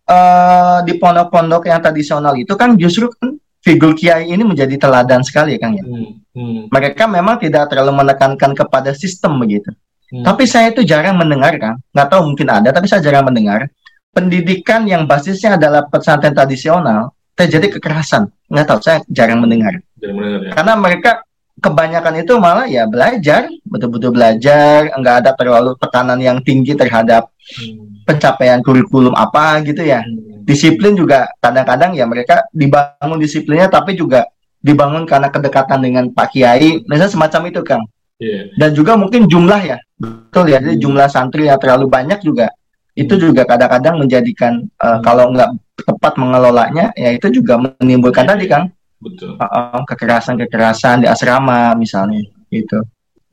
uh, 0.07 0.81
di 0.87 0.97
pondok-pondok 0.97 1.69
yang 1.69 1.83
tradisional 1.85 2.33
itu 2.39 2.55
kan 2.55 2.79
justru 2.79 3.11
kan 3.13 3.35
figur 3.65 3.97
kiai 3.97 4.29
ini 4.29 4.45
menjadi 4.45 4.77
teladan 4.77 5.25
sekali 5.25 5.57
ya 5.57 5.59
Kang 5.65 5.75
ya. 5.81 5.83
Hmm. 5.83 6.21
Hmm. 6.37 6.61
Mereka 6.69 7.09
memang 7.09 7.41
tidak 7.41 7.73
terlalu 7.73 8.05
menekankan 8.05 8.53
kepada 8.53 8.93
sistem 8.93 9.41
begitu. 9.41 9.73
Hmm. 10.13 10.23
Tapi 10.23 10.45
saya 10.45 10.71
itu 10.71 10.85
jarang 10.85 11.17
mendengar 11.17 11.57
kan, 11.57 11.81
nggak 11.97 12.09
tahu 12.13 12.29
mungkin 12.29 12.53
ada, 12.53 12.69
tapi 12.71 12.87
saya 12.87 13.01
jarang 13.01 13.25
mendengar 13.25 13.73
pendidikan 14.15 14.87
yang 14.87 15.09
basisnya 15.11 15.59
adalah 15.59 15.89
pesantren 15.91 16.37
tradisional 16.37 17.17
terjadi 17.35 17.81
kekerasan. 17.81 18.31
Nggak 18.47 18.67
tahu, 18.69 18.79
saya 18.85 18.99
jarang 19.11 19.43
mendengar. 19.43 19.81
Jarang 19.99 20.17
mendengar 20.21 20.41
ya? 20.47 20.51
Karena 20.55 20.73
mereka 20.79 21.11
kebanyakan 21.59 22.15
itu 22.23 22.33
malah 22.39 22.67
ya 22.69 22.85
belajar, 22.87 23.49
betul-betul 23.67 24.15
belajar, 24.15 24.93
nggak 24.95 25.17
ada 25.25 25.31
terlalu 25.35 25.75
tekanan 25.81 26.21
yang 26.23 26.39
tinggi 26.45 26.77
terhadap 26.77 27.33
hmm. 27.59 28.05
pencapaian 28.07 28.63
kurikulum 28.63 29.17
apa 29.17 29.65
gitu 29.67 29.83
ya. 29.83 30.05
Hmm. 30.05 30.34
Disiplin 30.45 30.93
juga 30.93 31.33
kadang-kadang 31.41 31.97
ya 31.97 32.05
mereka 32.05 32.45
dibangun 32.53 33.17
disiplinnya, 33.17 33.73
tapi 33.73 33.97
juga 33.97 34.29
dibangun 34.61 35.09
karena 35.09 35.33
kedekatan 35.33 35.81
dengan 35.81 36.05
Pak 36.13 36.37
Kiai, 36.37 36.85
misalnya 36.85 37.13
semacam 37.13 37.43
itu 37.49 37.61
Kang. 37.65 37.85
Yeah. 38.21 38.53
Dan 38.61 38.77
juga 38.77 38.95
mungkin 38.95 39.27
jumlah 39.27 39.61
ya, 39.65 39.77
betul 39.97 40.53
ya, 40.53 40.61
jadi 40.61 40.77
jumlah 40.79 41.09
santri 41.11 41.51
yang 41.51 41.59
terlalu 41.59 41.91
banyak 41.91 42.21
juga 42.23 42.53
itu 42.95 43.15
juga 43.19 43.43
kadang-kadang 43.43 43.99
menjadikan 43.99 44.63
uh, 44.79 45.03
kalau 45.03 45.35
nggak 45.35 45.51
tepat 45.83 46.15
mengelolanya 46.15 46.95
ya 46.95 47.11
itu 47.11 47.27
juga 47.43 47.59
menimbulkan 47.59 48.23
tadi 48.23 48.47
kang 48.47 48.71
betul 49.03 49.35
uh, 49.35 49.83
kekerasan-kekerasan 49.83 51.03
di 51.03 51.07
asrama 51.11 51.75
misalnya 51.75 52.23
gitu 52.55 52.79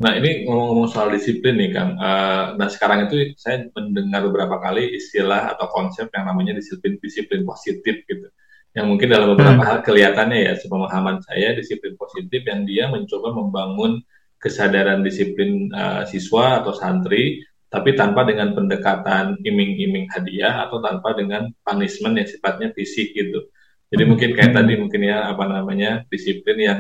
nah 0.02 0.18
ini 0.18 0.50
ngomong-ngomong 0.50 0.90
soal 0.90 1.14
disiplin 1.14 1.62
nih 1.62 1.70
kang 1.78 1.94
uh, 2.02 2.58
nah 2.58 2.68
sekarang 2.68 3.06
itu 3.06 3.38
saya 3.38 3.70
mendengar 3.78 4.26
beberapa 4.26 4.58
kali 4.58 4.98
istilah 4.98 5.54
atau 5.54 5.70
konsep 5.70 6.10
yang 6.18 6.26
namanya 6.26 6.58
disiplin 6.58 6.98
disiplin 6.98 7.46
positif 7.46 8.02
gitu 8.10 8.28
yang 8.74 8.90
mungkin 8.90 9.14
dalam 9.14 9.36
beberapa 9.36 9.62
hmm. 9.62 9.68
hal 9.68 9.78
kelihatannya 9.86 10.40
ya 10.48 10.54
sepemahaman 10.58 11.22
saya 11.22 11.54
disiplin 11.54 11.94
positif 12.00 12.42
yang 12.50 12.66
dia 12.66 12.90
mencoba 12.90 13.30
membangun 13.30 14.02
kesadaran 14.42 15.06
disiplin 15.06 15.70
uh, 15.70 16.02
siswa 16.10 16.66
atau 16.66 16.74
santri 16.74 17.46
tapi 17.72 17.96
tanpa 17.96 18.28
dengan 18.28 18.52
pendekatan 18.52 19.40
iming-iming 19.48 20.12
hadiah 20.12 20.68
atau 20.68 20.84
tanpa 20.84 21.16
dengan 21.16 21.48
punishment 21.64 22.20
yang 22.20 22.28
sifatnya 22.28 22.68
fisik 22.76 23.16
gitu. 23.16 23.48
Jadi 23.88 24.04
mungkin 24.04 24.36
kayak 24.36 24.52
tadi 24.52 24.76
mungkin 24.76 25.08
ya 25.08 25.32
apa 25.32 25.48
namanya 25.48 26.04
disiplin 26.12 26.60
yang 26.60 26.80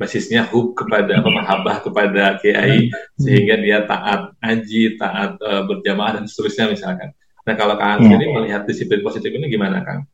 basisnya 0.00 0.48
hub 0.50 0.74
kepada 0.74 1.20
apa 1.20 1.30
mahabbah 1.30 1.76
kepada 1.84 2.36
kiai 2.40 2.90
sehingga 3.14 3.54
dia 3.60 3.84
taat 3.86 4.34
haji, 4.42 4.96
taat 4.98 5.38
uh, 5.38 5.62
berjamaah 5.68 6.18
dan 6.18 6.24
seterusnya 6.26 6.72
misalkan. 6.72 7.14
Nah 7.42 7.54
kalau 7.58 7.74
Kang 7.78 8.02
ya. 8.02 8.16
ini 8.18 8.26
melihat 8.30 8.62
disiplin 8.66 9.02
positif 9.02 9.30
ini 9.30 9.46
gimana 9.50 9.82
Kang? 9.82 10.06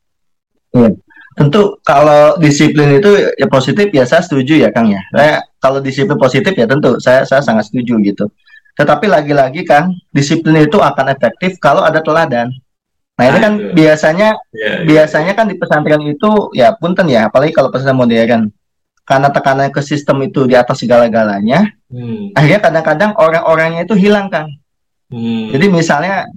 Ya. 0.74 0.90
Tentu 1.38 1.78
kalau 1.86 2.34
disiplin 2.42 2.98
itu 2.98 3.14
ya 3.38 3.46
positif 3.46 3.94
ya 3.94 4.02
saya 4.02 4.24
setuju 4.24 4.58
ya 4.58 4.74
Kang 4.74 4.90
ya. 4.90 5.00
Saya 5.14 5.44
kalau 5.62 5.78
disiplin 5.78 6.18
positif 6.18 6.52
ya 6.52 6.66
tentu 6.66 6.98
saya 6.98 7.22
saya 7.22 7.44
sangat 7.44 7.70
setuju 7.70 8.00
gitu. 8.02 8.26
Tetapi 8.74 9.06
lagi-lagi 9.10 9.62
kan 9.66 9.90
disiplin 10.10 10.66
itu 10.66 10.78
akan 10.78 11.14
efektif 11.14 11.58
kalau 11.62 11.82
ada 11.82 12.02
teladan. 12.02 12.50
Nah 13.18 13.24
ini 13.26 13.38
kan 13.42 13.52
itu. 13.58 13.74
biasanya 13.74 14.28
yeah, 14.54 14.78
yeah. 14.78 14.86
biasanya 14.86 15.32
kan 15.34 15.50
di 15.50 15.58
pesantren 15.58 16.02
itu 16.06 16.54
ya 16.54 16.70
punten 16.78 17.10
ya, 17.10 17.26
apalagi 17.26 17.50
kalau 17.50 17.74
pesantren 17.74 17.98
modern. 17.98 18.42
Karena 19.08 19.32
tekanan 19.32 19.72
ke 19.72 19.80
sistem 19.80 20.20
itu 20.20 20.44
di 20.44 20.52
atas 20.52 20.84
segala-galanya, 20.84 21.72
hmm. 21.88 22.36
akhirnya 22.36 22.60
kadang-kadang 22.60 23.16
orang-orangnya 23.16 23.88
itu 23.88 23.96
hilang 23.96 24.28
kan. 24.28 24.52
Hmm. 25.08 25.48
Jadi 25.48 25.72
misalnya 25.72 26.28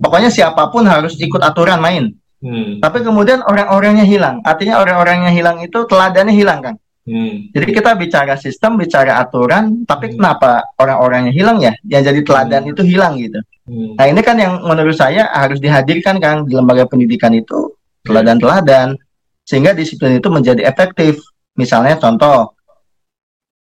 pokoknya 0.00 0.32
siapa 0.32 0.72
pun 0.72 0.88
harus 0.88 1.20
ikut 1.20 1.44
aturan 1.44 1.76
main. 1.76 2.16
Hmm. 2.40 2.80
Tapi 2.80 3.04
kemudian 3.04 3.44
orang-orangnya 3.44 4.08
hilang. 4.08 4.40
Artinya 4.48 4.80
orang-orangnya 4.80 5.28
hilang 5.28 5.60
itu 5.60 5.84
teladannya 5.84 6.32
hilang 6.32 6.64
kan. 6.64 6.74
Hmm. 7.06 7.54
Jadi 7.54 7.66
kita 7.70 7.94
bicara 7.94 8.34
sistem, 8.34 8.74
bicara 8.80 9.22
aturan, 9.22 9.86
tapi 9.86 10.10
hmm. 10.10 10.14
kenapa 10.18 10.66
orang-orangnya 10.80 11.30
hilang 11.36 11.62
ya? 11.62 11.76
Yang 11.86 12.02
jadi 12.10 12.20
teladan 12.26 12.62
hmm. 12.66 12.72
itu 12.74 12.82
hilang 12.82 13.12
gitu. 13.20 13.40
Hmm. 13.68 13.94
Nah 13.94 14.06
ini 14.10 14.20
kan 14.26 14.36
yang 14.40 14.58
menurut 14.66 14.96
saya 14.98 15.30
harus 15.30 15.62
dihadirkan 15.62 16.18
kan 16.18 16.48
di 16.48 16.56
lembaga 16.56 16.88
pendidikan 16.88 17.30
itu 17.30 17.76
teladan-teladan 18.02 18.98
sehingga 19.46 19.70
disiplin 19.70 20.18
itu 20.18 20.26
menjadi 20.26 20.66
efektif. 20.66 21.22
Misalnya 21.56 21.96
contoh, 21.96 22.56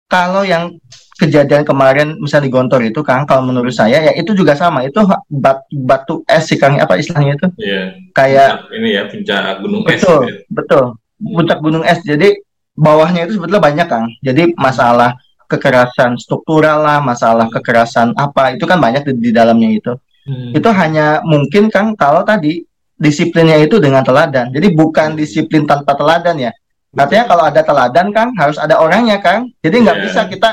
kalau 0.07 0.45
yang 0.45 0.77
kejadian 1.21 1.69
kemarin 1.69 2.17
misalnya 2.17 2.49
di 2.49 2.53
Gontor 2.53 2.81
itu 2.81 3.05
Kang, 3.05 3.29
kalau 3.29 3.45
menurut 3.45 3.73
saya 3.77 4.01
ya 4.01 4.13
itu 4.17 4.33
juga 4.33 4.57
sama, 4.57 4.85
itu 4.85 4.97
batu, 5.29 5.65
batu 5.85 6.15
es 6.25 6.49
sih 6.49 6.57
Kang, 6.57 6.81
apa 6.81 6.97
istilahnya 6.97 7.37
itu? 7.37 7.49
Iya. 7.61 7.83
Kayak 8.17 8.51
ini 8.73 8.89
ya 8.97 9.03
puncak 9.05 9.61
gunung 9.61 9.83
betul, 9.85 9.93
es. 9.93 10.01
Betul, 10.01 10.21
gitu. 10.25 10.41
betul. 10.49 10.85
Puncak 11.21 11.59
gunung 11.61 11.85
es. 11.85 12.01
Jadi 12.01 12.29
bawahnya 12.73 13.29
itu 13.29 13.37
sebetulnya 13.37 13.61
banyak 13.61 13.87
Kang. 13.89 14.07
Jadi 14.25 14.57
masalah 14.57 15.21
kekerasan 15.51 16.17
struktural 16.17 16.81
lah, 16.81 16.99
masalah 17.05 17.51
kekerasan 17.53 18.17
apa 18.17 18.57
itu 18.57 18.65
kan 18.65 18.81
banyak 18.81 19.03
di, 19.05 19.13
di 19.19 19.31
dalamnya 19.35 19.69
itu. 19.77 19.93
Hmm. 20.25 20.57
Itu 20.57 20.73
hanya 20.73 21.21
mungkin 21.27 21.69
Kang 21.69 21.93
kalau 21.99 22.25
tadi 22.25 22.65
disiplinnya 23.01 23.61
itu 23.61 23.77
dengan 23.77 24.01
teladan. 24.07 24.53
Jadi 24.53 24.73
bukan 24.73 25.17
disiplin 25.17 25.69
tanpa 25.69 25.93
teladan 25.97 26.37
ya. 26.37 26.53
Artinya 26.91 27.25
kalau 27.31 27.45
ada 27.47 27.61
teladan 27.63 28.09
Kang 28.11 28.31
harus 28.35 28.59
ada 28.59 28.79
orangnya 28.83 29.23
Kang. 29.23 29.51
Jadi 29.63 29.77
nggak 29.87 29.97
yeah. 29.99 30.05
bisa 30.07 30.21
kita 30.27 30.51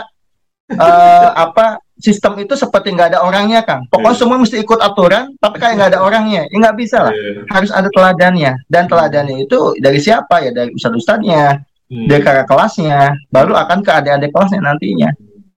uh, 0.75 1.29
apa 1.33 1.79
sistem 1.97 2.37
itu 2.43 2.53
seperti 2.53 2.93
nggak 2.93 3.15
ada 3.15 3.19
orangnya 3.25 3.65
kang 3.65 3.87
pokoknya 3.89 4.13
yeah. 4.13 4.19
semua 4.19 4.37
mesti 4.37 4.57
ikut 4.61 4.79
aturan 4.83 5.33
tapi 5.41 5.57
kayak 5.57 5.73
nggak 5.79 5.89
ada 5.95 5.99
orangnya 6.03 6.41
ya 6.51 6.55
nggak 6.59 6.77
bisa 6.77 6.97
lah 7.09 7.13
yeah. 7.15 7.43
harus 7.49 7.71
ada 7.73 7.89
teladannya 7.89 8.51
dan 8.69 8.83
teladannya 8.85 9.47
itu 9.47 9.57
dari 9.81 9.97
siapa 9.97 10.45
ya 10.45 10.51
dari 10.53 10.69
ustadz 10.75 10.99
ustadznya 10.99 11.63
hmm. 11.89 12.05
dari 12.05 12.21
kakak 12.21 12.45
kelasnya 12.45 13.15
baru 13.33 13.57
akan 13.57 13.81
ke 13.81 13.91
adik-adik 13.91 14.29
kelasnya 14.29 14.61
nantinya 14.61 15.09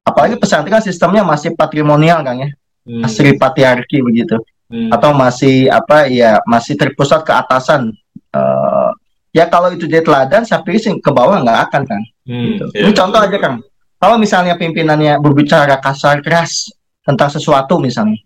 apalagi 0.06 0.40
pesantren 0.40 0.80
sistemnya 0.80 1.26
masih 1.26 1.52
patrimonial 1.52 2.24
kang 2.24 2.40
ya 2.40 2.50
hmm. 2.88 3.04
asri 3.04 3.36
patriarki 3.36 4.00
begitu 4.00 4.40
hmm. 4.72 4.94
atau 4.94 5.12
masih 5.12 5.68
apa 5.68 6.08
ya 6.08 6.40
masih 6.48 6.78
terpusat 6.78 7.20
ke 7.26 7.32
atasan 7.36 7.92
uh, 8.32 8.90
ya 9.30 9.46
kalau 9.46 9.70
itu 9.70 9.86
dia 9.86 10.02
teladan 10.02 10.42
saya 10.42 10.62
pikir 10.62 10.98
ke 10.98 11.10
bawah 11.10 11.42
nggak 11.42 11.58
akan 11.70 11.82
kan 11.86 12.02
hmm. 12.26 12.44
gitu. 12.54 12.64
yeah. 12.74 12.82
ini 12.88 12.92
contoh 12.94 13.20
aja 13.22 13.38
kang 13.38 13.56
kalau 14.00 14.16
misalnya 14.16 14.56
pimpinannya 14.56 15.20
berbicara 15.20 15.76
kasar 15.76 16.24
keras 16.24 16.72
tentang 17.04 17.28
sesuatu 17.28 17.76
misalnya, 17.76 18.16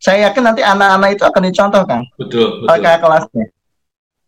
saya 0.00 0.32
yakin 0.32 0.48
nanti 0.48 0.64
anak-anak 0.64 1.12
itu 1.12 1.24
akan 1.28 1.42
dicontohkan. 1.44 2.00
Betul. 2.16 2.64
betul. 2.64 2.80
Kayak 2.80 3.00
kelasnya. 3.04 3.46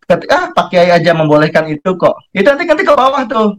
Ketika 0.04 0.36
ah, 0.36 0.44
Pak 0.52 0.66
Kiai 0.68 0.92
aja 0.92 1.16
membolehkan 1.16 1.64
itu 1.72 1.96
kok, 1.96 2.20
itu 2.36 2.44
nanti 2.44 2.68
nanti 2.68 2.84
ke 2.84 2.92
bawah 2.92 3.24
tuh. 3.24 3.56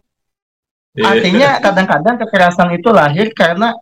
Yeah. 0.94 1.10
Artinya 1.10 1.50
kadang-kadang 1.66 2.16
kekerasan 2.22 2.70
itu 2.78 2.94
lahir 2.94 3.34
karena 3.34 3.74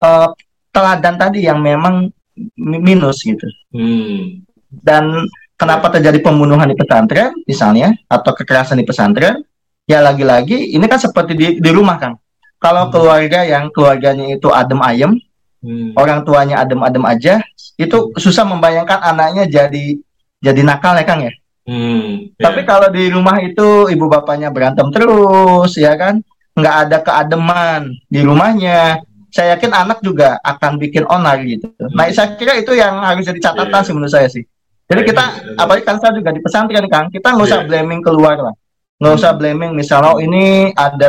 uh, 0.00 0.32
teladan 0.72 1.20
tadi 1.20 1.44
yang 1.44 1.60
memang 1.60 2.08
minus 2.56 3.20
gitu. 3.28 3.44
Hmm. 3.76 4.40
Dan 4.72 5.28
kenapa 5.60 5.92
terjadi 5.92 6.24
pembunuhan 6.24 6.64
di 6.64 6.76
pesantren 6.80 7.36
misalnya 7.44 7.92
atau 8.08 8.32
kekerasan 8.32 8.80
di 8.80 8.88
pesantren? 8.88 9.44
Ya 9.84 10.00
lagi-lagi 10.00 10.72
ini 10.72 10.86
kan 10.88 10.96
seperti 10.96 11.36
di, 11.36 11.46
di 11.60 11.70
rumah 11.74 12.00
kan 12.00 12.16
kalau 12.60 12.86
hmm. 12.86 12.92
keluarga 12.92 13.40
yang 13.42 13.72
keluarganya 13.72 14.36
itu 14.36 14.52
adem 14.52 14.78
ayem, 14.84 15.16
hmm. 15.64 15.96
orang 15.96 16.22
tuanya 16.28 16.60
adem-adem 16.60 17.02
aja, 17.08 17.40
itu 17.80 18.12
susah 18.20 18.44
membayangkan 18.44 19.00
anaknya 19.00 19.48
jadi 19.48 19.96
jadi 20.44 20.60
nakal 20.60 20.92
ya 21.00 21.04
Kang 21.08 21.24
ya. 21.24 21.32
Hmm, 21.64 22.28
yeah. 22.36 22.44
Tapi 22.44 22.68
kalau 22.68 22.92
di 22.92 23.08
rumah 23.08 23.40
itu 23.40 23.88
ibu 23.88 24.04
bapaknya 24.12 24.52
berantem 24.52 24.92
terus 24.92 25.72
ya 25.80 25.96
kan, 25.96 26.20
nggak 26.52 26.76
ada 26.86 26.98
keademan 27.00 27.96
di 28.12 28.20
rumahnya. 28.20 29.00
Saya 29.30 29.54
yakin 29.54 29.72
anak 29.72 30.02
juga 30.02 30.42
akan 30.42 30.76
bikin 30.76 31.08
onar 31.08 31.40
gitu. 31.46 31.72
Hmm. 31.80 31.96
Nah, 31.96 32.12
saya 32.12 32.36
kira 32.36 32.60
itu 32.60 32.76
yang 32.76 33.00
harus 33.00 33.24
jadi 33.24 33.40
catatan 33.40 33.72
yeah. 33.72 33.86
sih 33.88 33.94
menurut 33.96 34.12
saya 34.12 34.28
sih. 34.28 34.44
Jadi 34.90 35.06
kita, 35.06 35.24
apalagi 35.54 35.86
kan 35.86 36.02
saya 36.02 36.18
juga 36.18 36.34
di 36.34 36.42
pesantren 36.42 36.90
Kang, 36.90 37.06
kita 37.14 37.30
nggak 37.30 37.46
usah 37.46 37.62
yeah. 37.62 37.68
blaming 37.70 38.02
keluar 38.02 38.36
lah 38.42 38.54
nggak 39.00 39.16
usah 39.16 39.32
blaming 39.32 39.72
misalnya 39.72 40.12
oh 40.12 40.20
ini 40.20 40.76
ada 40.76 41.08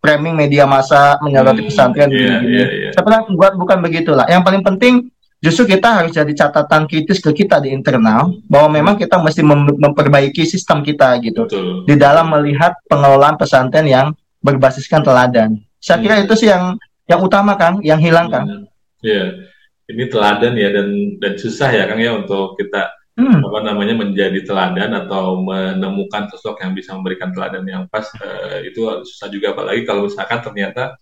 framing 0.00 0.32
media 0.32 0.64
masa 0.64 1.20
menyoroti 1.20 1.60
hmm, 1.60 1.68
pesantren 1.68 2.08
yeah, 2.08 2.40
gini, 2.40 2.48
yeah, 2.48 2.68
yeah. 2.88 2.92
sebenarnya 2.96 3.28
buat 3.36 3.52
bukan 3.60 3.78
begitulah 3.84 4.24
yang 4.24 4.40
paling 4.40 4.64
penting 4.64 5.12
justru 5.44 5.76
kita 5.76 6.00
harus 6.00 6.16
jadi 6.16 6.32
catatan 6.32 6.88
kritis 6.88 7.20
ke 7.20 7.44
kita 7.44 7.60
di 7.60 7.76
internal 7.76 8.32
bahwa 8.48 8.72
memang 8.72 8.96
kita 8.96 9.20
mesti 9.20 9.44
mem 9.44 9.68
memperbaiki 9.68 10.48
sistem 10.48 10.80
kita 10.80 11.20
gitu 11.20 11.44
Betul. 11.44 11.84
di 11.84 11.94
dalam 12.00 12.32
melihat 12.32 12.72
pengelolaan 12.88 13.36
pesantren 13.36 13.84
yang 13.84 14.16
berbasiskan 14.40 15.04
teladan 15.04 15.60
saya 15.76 16.00
kira 16.00 16.16
hmm. 16.16 16.24
itu 16.24 16.34
sih 16.40 16.48
yang 16.48 16.80
yang 17.04 17.20
utama 17.20 17.52
kan 17.60 17.84
yang 17.84 18.00
hilang 18.00 18.32
kan 18.32 18.64
ya 19.04 19.12
yeah. 19.12 19.92
ini 19.92 20.08
teladan 20.08 20.56
ya 20.56 20.72
dan 20.72 20.88
dan 21.20 21.36
susah 21.36 21.68
ya 21.68 21.84
kang 21.84 22.00
ya 22.00 22.16
untuk 22.16 22.56
kita 22.56 22.96
hmm. 23.16 23.40
apa 23.42 23.58
namanya 23.64 23.94
menjadi 23.96 24.40
teladan 24.44 24.92
atau 24.92 25.40
menemukan 25.40 26.28
sosok 26.30 26.62
yang 26.62 26.76
bisa 26.76 26.92
memberikan 26.92 27.32
teladan 27.32 27.64
yang 27.64 27.84
pas 27.88 28.06
uh, 28.20 28.60
itu 28.62 28.84
susah 29.08 29.28
juga 29.32 29.56
apalagi 29.56 29.82
kalau 29.88 30.06
misalkan 30.06 30.44
ternyata 30.44 31.00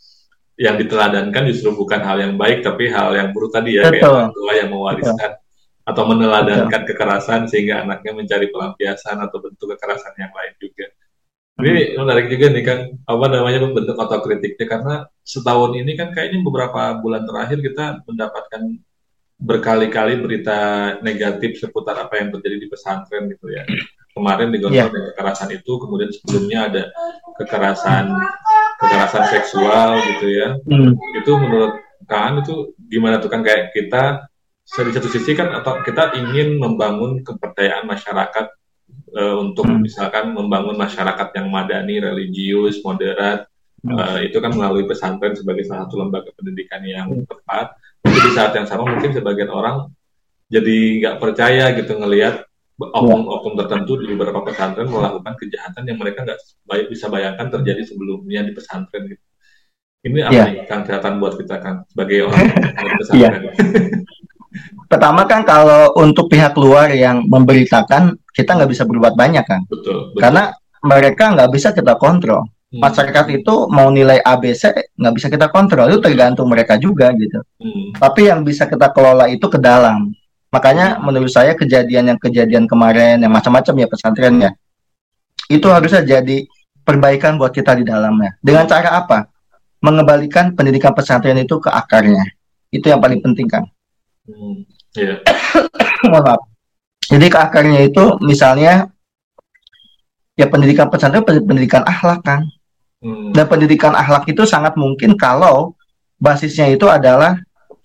yang 0.54 0.78
diteladankan 0.78 1.50
justru 1.50 1.74
bukan 1.74 1.98
hal 1.98 2.22
yang 2.22 2.34
baik 2.38 2.62
tapi 2.62 2.86
hal 2.86 3.10
yang 3.18 3.34
buruk 3.34 3.50
tadi 3.50 3.82
ya 3.82 3.90
Betul. 3.90 3.98
kayak 3.98 4.06
orang 4.06 4.30
tua 4.30 4.52
yang 4.54 4.70
mewariskan 4.70 5.30
Betul. 5.34 5.90
atau 5.90 6.02
meneladankan 6.06 6.80
Betul. 6.86 6.88
kekerasan 6.94 7.40
sehingga 7.50 7.82
anaknya 7.82 8.12
mencari 8.14 8.46
pelampiasan 8.54 9.18
atau 9.18 9.38
bentuk 9.42 9.66
kekerasan 9.74 10.14
yang 10.14 10.30
lain 10.30 10.54
juga. 10.62 10.86
Ini 11.54 11.94
hmm. 11.94 12.02
menarik 12.02 12.26
juga 12.30 12.46
nih 12.50 12.64
kan 12.66 12.78
apa 13.06 13.26
namanya 13.30 13.58
bentuk 13.70 13.94
otokritiknya 13.94 14.66
karena 14.66 14.94
setahun 15.22 15.70
ini 15.78 15.94
kan 15.94 16.10
kayaknya 16.10 16.42
beberapa 16.42 16.98
bulan 16.98 17.22
terakhir 17.26 17.58
kita 17.62 18.02
mendapatkan 18.06 18.62
berkali-kali 19.38 20.22
berita 20.22 20.58
negatif 21.02 21.58
seputar 21.58 21.98
apa 21.98 22.22
yang 22.22 22.30
terjadi 22.32 22.56
di 22.64 22.68
pesantren 22.70 23.28
gitu 23.30 23.50
ya. 23.50 23.66
Kemarin 24.14 24.54
di 24.54 24.62
yeah. 24.70 24.86
kekerasan 24.86 25.50
itu, 25.50 25.72
kemudian 25.74 26.14
sebelumnya 26.14 26.70
ada 26.70 26.82
kekerasan 27.34 28.14
kekerasan 28.78 29.24
seksual 29.30 29.98
gitu 30.14 30.26
ya. 30.30 30.48
Mm. 30.70 30.94
Itu 31.18 31.32
menurut 31.34 31.82
Kang 32.04 32.44
itu 32.44 32.76
gimana 32.78 33.18
tuh 33.18 33.32
kan 33.32 33.40
kayak 33.40 33.72
kita 33.72 34.28
di 34.64 34.92
satu 34.92 35.08
sisi 35.08 35.36
kan 35.36 35.52
atau 35.52 35.80
kita 35.84 36.16
ingin 36.16 36.56
membangun 36.56 37.20
kepercayaan 37.24 37.84
masyarakat 37.84 38.46
uh, 39.18 39.36
untuk 39.40 39.66
mm. 39.66 39.82
misalkan 39.82 40.30
membangun 40.30 40.78
masyarakat 40.78 41.28
yang 41.34 41.48
madani, 41.50 41.98
religius, 41.98 42.80
moderat, 42.86 43.50
uh, 43.88 44.18
itu 44.22 44.36
kan 44.38 44.52
melalui 44.54 44.88
pesantren 44.88 45.36
sebagai 45.36 45.66
salah 45.66 45.88
satu 45.88 46.00
lembaga 46.00 46.30
pendidikan 46.38 46.80
yang 46.86 47.08
tepat 47.26 47.76
tapi 48.04 48.18
di 48.20 48.30
saat 48.36 48.52
yang 48.52 48.68
sama 48.68 48.84
mungkin 48.84 49.10
sebagian 49.16 49.48
orang 49.48 49.88
jadi 50.52 50.76
nggak 51.00 51.16
percaya 51.18 51.72
gitu 51.72 51.96
ngelihat 51.96 52.44
oknum-oknum 52.78 53.54
tertentu 53.64 53.96
di 54.02 54.12
beberapa 54.12 54.42
pesantren 54.42 54.90
melakukan 54.90 55.34
kejahatan 55.38 55.88
yang 55.88 55.98
mereka 55.98 56.26
nggak 56.26 56.40
baik 56.66 56.86
bisa 56.90 57.06
bayangkan 57.06 57.48
terjadi 57.48 57.82
sebelumnya 57.86 58.42
di 58.42 58.52
pesantren 58.52 59.02
gitu. 59.08 59.24
Ini 60.04 60.20
apa 60.20 60.34
yeah. 60.36 60.46
nih 60.52 60.68
kang 60.68 60.84
catatan 60.84 61.16
buat 61.16 61.40
kita 61.40 61.56
kan 61.64 61.74
sebagai 61.88 62.28
orang 62.28 62.44
di 62.84 62.90
pesantren? 63.00 63.40
Yeah. 63.40 63.54
Pertama 64.90 65.24
kan 65.24 65.42
kalau 65.48 65.96
untuk 65.96 66.28
pihak 66.28 66.54
luar 66.60 66.92
yang 66.92 67.24
memberitakan 67.24 68.20
kita 68.34 68.50
nggak 68.54 68.70
bisa 68.70 68.84
berbuat 68.84 69.16
banyak 69.16 69.42
kan, 69.46 69.66
betul, 69.66 70.12
betul. 70.12 70.20
karena 70.20 70.52
mereka 70.84 71.24
nggak 71.32 71.50
bisa 71.50 71.72
kita 71.72 71.96
kontrol. 71.96 72.44
Hmm. 72.74 72.82
masyarakat 72.90 73.26
itu 73.38 73.54
mau 73.70 73.86
nilai 73.86 74.18
ABC 74.18 74.74
nggak 74.98 75.14
bisa 75.14 75.30
kita 75.30 75.46
kontrol 75.54 75.86
itu 75.86 76.02
tergantung 76.02 76.50
mereka 76.50 76.74
juga 76.74 77.14
gitu 77.14 77.38
hmm. 77.62 78.02
tapi 78.02 78.26
yang 78.26 78.42
bisa 78.42 78.66
kita 78.66 78.90
kelola 78.90 79.30
itu 79.30 79.46
ke 79.46 79.62
dalam 79.62 80.10
makanya 80.50 80.98
hmm. 80.98 81.06
menurut 81.06 81.30
saya 81.30 81.54
kejadian 81.54 82.10
yang 82.10 82.18
kejadian 82.18 82.66
kemarin 82.66 83.22
yang 83.22 83.30
macam-macam 83.30 83.78
ya 83.78 83.86
pesantren 83.86 84.34
ya 84.42 84.50
itu 85.54 85.62
harusnya 85.70 86.02
jadi 86.02 86.50
perbaikan 86.82 87.38
buat 87.38 87.54
kita 87.54 87.78
di 87.78 87.86
dalamnya 87.86 88.34
dengan 88.42 88.66
cara 88.66 88.98
apa 88.98 89.30
mengembalikan 89.78 90.58
pendidikan 90.58 90.90
pesantren 90.98 91.38
itu 91.38 91.62
ke 91.62 91.70
akarnya 91.70 92.26
itu 92.74 92.90
yang 92.90 92.98
paling 92.98 93.22
penting 93.22 93.46
kan 93.46 93.62
hmm. 94.26 94.66
yeah. 94.98 95.22
maaf 96.10 96.42
jadi 97.06 97.30
ke 97.30 97.38
akarnya 97.38 97.86
itu 97.86 98.18
misalnya 98.18 98.90
ya 100.34 100.50
pendidikan 100.50 100.90
pesantren 100.90 101.22
pendidikan 101.22 101.86
akhlak 101.86 102.18
kan 102.26 102.50
Hmm. 103.04 103.36
Dan 103.36 103.44
pendidikan 103.44 103.92
akhlak 103.92 104.24
itu 104.32 104.48
sangat 104.48 104.80
mungkin 104.80 105.20
kalau 105.20 105.76
basisnya 106.16 106.72
itu 106.72 106.88
adalah 106.88 107.36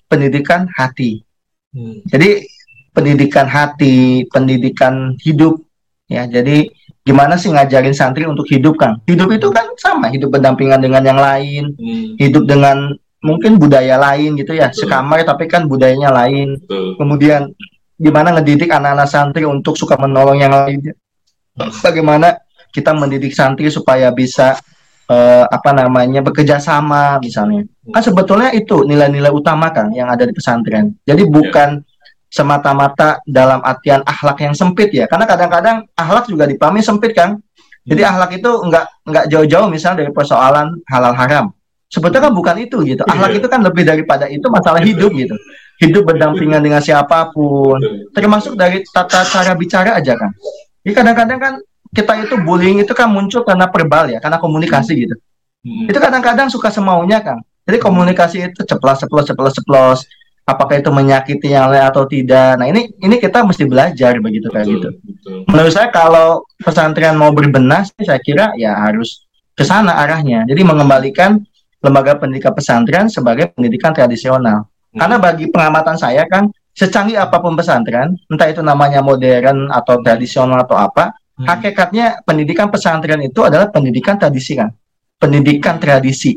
pendidikan 0.08 0.71
hati. 0.71 1.27
Hmm. 1.75 1.99
Jadi 2.08 2.47
pendidikan 2.95 3.45
hati, 3.45 4.23
pendidikan 4.32 5.19
hidup 5.19 5.60
ya. 6.08 6.23
Jadi 6.23 6.71
gimana 7.03 7.36
sih 7.36 7.51
ngajarin 7.51 7.91
santri 7.91 8.23
untuk 8.23 8.47
hidup 8.47 8.79
kan? 8.79 9.03
Hidup 9.03 9.27
itu 9.36 9.51
kan 9.51 9.67
sama, 9.75 10.08
hidup 10.08 10.32
berdampingan 10.39 10.79
dengan 10.79 11.03
yang 11.03 11.19
lain, 11.19 11.75
hmm. 11.75 12.15
hidup 12.15 12.47
dengan 12.47 12.95
mungkin 13.19 13.60
budaya 13.60 13.99
lain 13.99 14.39
gitu 14.39 14.55
ya. 14.55 14.71
Betul. 14.71 14.88
Sekamar 14.88 15.19
tapi 15.27 15.51
kan 15.51 15.67
budayanya 15.67 16.15
lain. 16.15 16.55
Betul. 16.63 16.95
Kemudian 16.95 17.51
gimana 17.99 18.39
ngedidik 18.39 18.71
anak-anak 18.71 19.12
santri 19.12 19.43
untuk 19.43 19.75
suka 19.75 19.99
menolong 19.99 20.39
yang 20.39 20.55
lain. 20.55 20.79
Bagaimana 21.84 22.39
kita 22.71 22.95
mendidik 22.95 23.36
santri 23.36 23.67
supaya 23.67 24.08
bisa 24.15 24.55
uh, 25.10 25.45
apa 25.50 25.69
namanya 25.74 26.22
bekerja 26.22 26.62
sama 26.62 27.17
misalnya. 27.19 27.65
Kan 27.89 28.02
sebetulnya 28.06 28.54
itu 28.54 28.86
nilai-nilai 28.86 29.34
utama 29.34 29.74
kan 29.74 29.89
yang 29.91 30.08
ada 30.08 30.24
di 30.24 30.32
pesantren. 30.32 30.93
Jadi 31.04 31.26
bukan 31.26 31.82
semata-mata 32.30 33.26
dalam 33.26 33.60
artian 33.65 34.06
akhlak 34.06 34.45
yang 34.45 34.54
sempit 34.54 34.93
ya. 34.93 35.10
Karena 35.10 35.26
kadang-kadang 35.26 35.89
akhlak 35.98 36.30
juga 36.30 36.45
dipahami 36.45 36.86
sempit 36.86 37.17
kan. 37.17 37.41
Jadi 37.89 38.06
hmm. 38.06 38.12
akhlak 38.13 38.32
itu 38.38 38.52
nggak 38.69 38.86
nggak 39.10 39.26
jauh-jauh 39.34 39.67
misalnya 39.67 40.06
dari 40.06 40.12
persoalan 40.13 40.78
halal 40.86 41.17
haram. 41.17 41.45
Sebetulnya 41.89 42.30
kan 42.30 42.34
bukan 42.38 42.56
itu 42.62 42.78
gitu. 42.86 43.02
Akhlak 43.10 43.34
iya. 43.34 43.38
itu 43.41 43.48
kan 43.50 43.65
lebih 43.65 43.82
daripada 43.82 44.30
itu 44.30 44.45
masalah 44.45 44.78
hidup 44.78 45.10
gitu. 45.10 45.34
Hidup 45.82 46.06
berdampingan 46.06 46.62
dengan 46.62 46.86
siapa 46.86 47.34
pun. 47.34 47.82
Termasuk 48.13 48.54
dari 48.54 48.86
tata 48.93 49.26
cara 49.26 49.58
bicara 49.58 49.98
aja 49.98 50.13
kan. 50.13 50.30
Jadi 50.86 50.93
kadang-kadang 50.93 51.39
kan 51.41 51.54
kita 51.89 52.13
itu 52.21 52.36
bullying 52.41 52.82
itu 52.86 52.93
kan 52.93 53.10
muncul 53.10 53.41
karena 53.41 53.65
verbal 53.69 54.13
ya, 54.13 54.19
karena 54.21 54.38
komunikasi 54.38 54.93
gitu. 55.08 55.15
Hmm. 55.65 55.89
Itu 55.89 55.97
kadang-kadang 55.97 56.47
suka 56.47 56.69
semaunya 56.69 57.19
kan. 57.19 57.41
Jadi 57.65 57.78
komunikasi 57.82 58.38
itu 58.49 58.62
ceplos, 58.65 58.97
ceplos, 59.06 59.25
ceplos, 59.30 59.54
ceplos. 59.54 59.99
Apakah 60.49 60.82
itu 60.82 60.89
menyakiti 60.89 61.54
yang 61.54 61.69
lain 61.69 61.86
atau 61.86 62.10
tidak? 62.10 62.58
Nah 62.58 62.65
ini 62.65 62.89
ini 63.06 63.21
kita 63.21 63.45
mesti 63.45 63.69
belajar 63.69 64.17
begitu 64.17 64.49
betul, 64.49 64.56
kayak 64.58 64.67
gitu. 64.73 64.89
Betul. 64.97 65.38
Menurut 65.45 65.73
saya 65.78 65.93
kalau 65.93 66.41
pesantren 66.58 67.13
mau 67.13 67.30
berbenah, 67.30 67.86
saya 68.02 68.17
kira 68.17 68.58
ya 68.58 68.73
harus 68.73 69.30
ke 69.54 69.62
sana 69.62 69.93
arahnya. 70.02 70.49
Jadi 70.49 70.65
mengembalikan 70.65 71.38
lembaga 71.86 72.17
pendidikan 72.17 72.58
pesantren 72.58 73.06
sebagai 73.13 73.54
pendidikan 73.54 73.93
tradisional. 73.93 74.65
Hmm. 74.65 74.97
Karena 75.06 75.15
bagi 75.21 75.45
pengamatan 75.54 76.02
saya 76.02 76.25
kan 76.25 76.49
secanggih 76.73 77.21
apa 77.21 77.38
pun 77.43 77.54
pesantren, 77.54 78.17
entah 78.32 78.49
itu 78.49 78.65
namanya 78.65 79.04
modern 79.06 79.69
atau 79.69 80.02
tradisional 80.02 80.65
atau 80.65 80.80
apa, 80.80 81.13
hmm. 81.39 81.47
hakikatnya 81.47 82.21
pendidikan 82.28 82.67
pesantren 82.67 83.23
itu 83.23 83.39
adalah 83.47 83.71
pendidikan 83.71 84.19
tradisi 84.19 84.60
kan. 84.60 84.69
Pendidikan 85.15 85.80
tradisi. 85.80 86.36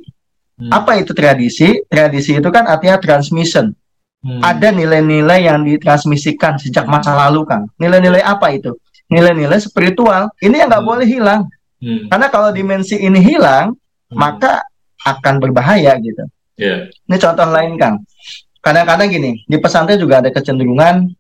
Hmm. 0.55 0.71
Apa 0.71 1.03
itu 1.03 1.11
tradisi? 1.11 1.83
Tradisi 1.91 2.39
itu 2.39 2.49
kan 2.55 2.71
artinya 2.71 3.03
transmission. 3.03 3.75
Hmm. 4.23 4.39
Ada 4.39 4.71
nilai-nilai 4.71 5.51
yang 5.51 5.67
ditransmisikan 5.67 6.63
sejak 6.63 6.87
masa 6.87 7.19
lalu 7.19 7.43
kan. 7.43 7.67
Nilai-nilai 7.83 8.23
apa 8.23 8.55
itu? 8.55 8.71
Nilai-nilai 9.11 9.59
spiritual. 9.59 10.31
Ini 10.39 10.63
yang 10.63 10.69
nggak 10.71 10.83
hmm. 10.87 10.93
boleh 10.95 11.07
hilang. 11.11 11.43
Hmm. 11.83 12.07
Karena 12.07 12.27
kalau 12.31 12.55
dimensi 12.55 12.95
ini 12.95 13.19
hilang, 13.19 13.75
hmm. 13.75 14.15
maka 14.15 14.63
akan 15.03 15.43
berbahaya 15.43 15.99
gitu. 15.99 16.23
Yeah. 16.55 16.87
Ini 17.11 17.17
contoh 17.19 17.51
lain 17.51 17.75
Kang. 17.75 18.07
Kadang-kadang 18.63 19.11
gini, 19.11 19.43
di 19.43 19.59
pesantren 19.59 19.99
juga 19.99 20.23
ada 20.23 20.31
kecenderungan 20.31 21.11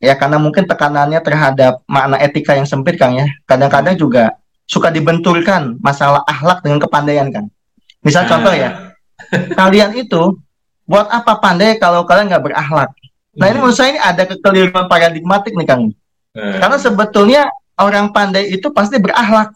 ya 0.00 0.16
karena 0.16 0.40
mungkin 0.40 0.64
tekanannya 0.64 1.20
terhadap 1.20 1.84
makna 1.84 2.16
etika 2.18 2.56
yang 2.56 2.66
sempit 2.66 2.96
Kang 2.96 3.14
ya. 3.14 3.28
Kadang-kadang 3.44 3.94
juga 3.94 4.34
suka 4.64 4.88
dibenturkan 4.88 5.76
masalah 5.78 6.24
akhlak 6.24 6.64
dengan 6.64 6.80
kepandaian 6.80 7.28
Kang. 7.28 7.52
Misal 8.00 8.24
ah. 8.24 8.28
contoh 8.32 8.54
ya, 8.56 8.70
kalian 9.60 9.94
itu 9.94 10.40
buat 10.88 11.06
apa 11.12 11.38
pandai 11.38 11.76
kalau 11.78 12.02
kalian 12.08 12.32
nggak 12.32 12.44
berakhlak? 12.50 12.90
Nah 13.36 13.46
ini 13.46 13.54
hmm. 13.54 13.62
menurut 13.62 13.76
saya 13.76 13.88
ini 13.94 14.00
ada 14.00 14.22
kekeliruan 14.26 14.88
paradigmatik 14.90 15.52
nih 15.54 15.68
Kang. 15.68 15.92
Hmm. 16.34 16.56
Karena 16.58 16.76
sebetulnya 16.80 17.42
orang 17.78 18.10
pandai 18.10 18.50
itu 18.50 18.72
pasti 18.74 18.98
berakhlak. 18.98 19.54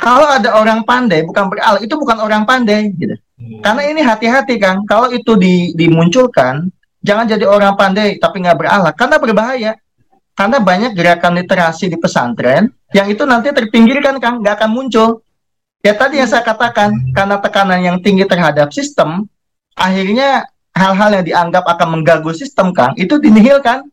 Kalau 0.00 0.24
ada 0.24 0.56
orang 0.56 0.80
pandai 0.88 1.20
bukan 1.26 1.52
berakhlak 1.52 1.84
itu 1.84 1.94
bukan 1.98 2.18
orang 2.24 2.48
pandai 2.48 2.88
gitu. 2.96 3.12
Hmm. 3.36 3.60
Karena 3.60 3.82
ini 3.90 4.00
hati-hati 4.00 4.56
Kang, 4.56 4.88
kalau 4.88 5.12
itu 5.12 5.36
di, 5.36 5.76
dimunculkan 5.76 6.68
jangan 7.00 7.26
jadi 7.28 7.44
orang 7.48 7.74
pandai 7.76 8.16
tapi 8.20 8.44
nggak 8.44 8.56
berakhlak 8.56 8.94
karena 8.96 9.16
berbahaya. 9.20 9.72
Karena 10.30 10.56
banyak 10.56 10.96
gerakan 10.96 11.36
literasi 11.36 11.92
di 11.92 12.00
pesantren 12.00 12.72
yang 12.96 13.06
itu 13.12 13.22
nanti 13.28 13.52
terpinggirkan 13.52 14.18
Kang, 14.18 14.40
nggak 14.42 14.56
akan 14.56 14.70
muncul. 14.72 15.20
Ya 15.80 15.92
tadi 15.92 16.16
yang 16.20 16.28
saya 16.28 16.44
katakan, 16.44 16.92
karena 17.12 17.36
tekanan 17.40 17.80
yang 17.80 17.96
tinggi 18.00 18.24
terhadap 18.24 18.72
sistem, 18.74 19.30
akhirnya 19.78 20.44
hal-hal 20.74 21.20
yang 21.20 21.24
dianggap 21.24 21.64
akan 21.64 22.00
mengganggu 22.00 22.32
sistem 22.34 22.74
Kang, 22.74 22.92
itu 22.98 23.16
dinihilkan. 23.16 23.86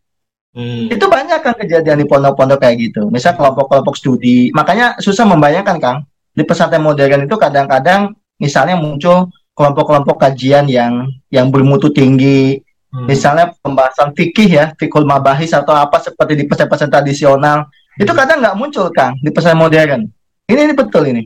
Hmm. 0.58 0.90
Itu 0.90 1.06
banyak 1.06 1.46
kan 1.46 1.54
kejadian 1.54 2.02
di 2.02 2.08
pondok-pondok 2.10 2.64
kayak 2.64 2.76
gitu. 2.80 3.12
Misal 3.14 3.38
kelompok-kelompok 3.38 3.94
studi. 3.94 4.50
Makanya 4.52 4.98
susah 4.98 5.30
membayangkan 5.30 5.78
Kang, 5.78 5.98
di 6.34 6.42
pesantren 6.42 6.82
modern 6.82 7.30
itu 7.30 7.36
kadang-kadang 7.38 8.18
misalnya 8.42 8.78
muncul 8.78 9.30
kelompok-kelompok 9.54 10.18
kajian 10.18 10.66
yang 10.66 11.06
yang 11.30 11.54
bermutu 11.54 11.94
tinggi, 11.94 12.62
Hmm. 12.98 13.06
Misalnya 13.06 13.54
pembahasan 13.62 14.10
fikih 14.18 14.50
ya, 14.50 14.66
fikul 14.74 15.06
mabahis 15.06 15.54
atau 15.54 15.78
apa 15.78 16.02
seperti 16.02 16.34
di 16.34 16.50
pesan-pesan 16.50 16.90
tradisional, 16.90 17.70
hmm. 17.70 18.02
itu 18.02 18.10
kadang 18.10 18.42
nggak 18.42 18.58
muncul 18.58 18.90
Kang 18.90 19.14
di 19.22 19.30
pesan 19.30 19.54
modern. 19.54 20.10
Ini 20.50 20.66
ini 20.66 20.74
betul 20.74 21.06
ini. 21.06 21.22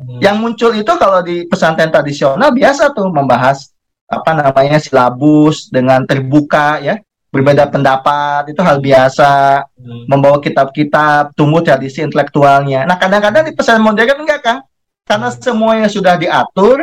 Hmm. 0.00 0.16
Yang 0.16 0.36
muncul 0.40 0.72
itu 0.72 0.92
kalau 0.96 1.20
di 1.20 1.44
pesantren 1.44 1.92
tradisional 1.92 2.48
biasa 2.56 2.96
tuh 2.96 3.12
membahas 3.12 3.68
apa 4.08 4.32
namanya 4.32 4.80
silabus 4.80 5.68
dengan 5.68 6.08
terbuka 6.08 6.80
ya, 6.80 6.96
berbeda 7.28 7.68
pendapat 7.68 8.48
itu 8.48 8.64
hal 8.64 8.80
biasa, 8.80 9.60
hmm. 9.76 10.08
membawa 10.08 10.40
kitab-kitab, 10.40 11.36
tumbuh 11.36 11.60
tradisi 11.60 12.00
intelektualnya. 12.00 12.88
Nah 12.88 12.96
kadang-kadang 12.96 13.44
di 13.44 13.52
pesan 13.52 13.84
modern 13.84 14.24
enggak 14.24 14.40
Kang, 14.40 14.60
karena 15.04 15.28
hmm. 15.28 15.36
semuanya 15.44 15.88
sudah 15.92 16.16
diatur, 16.16 16.80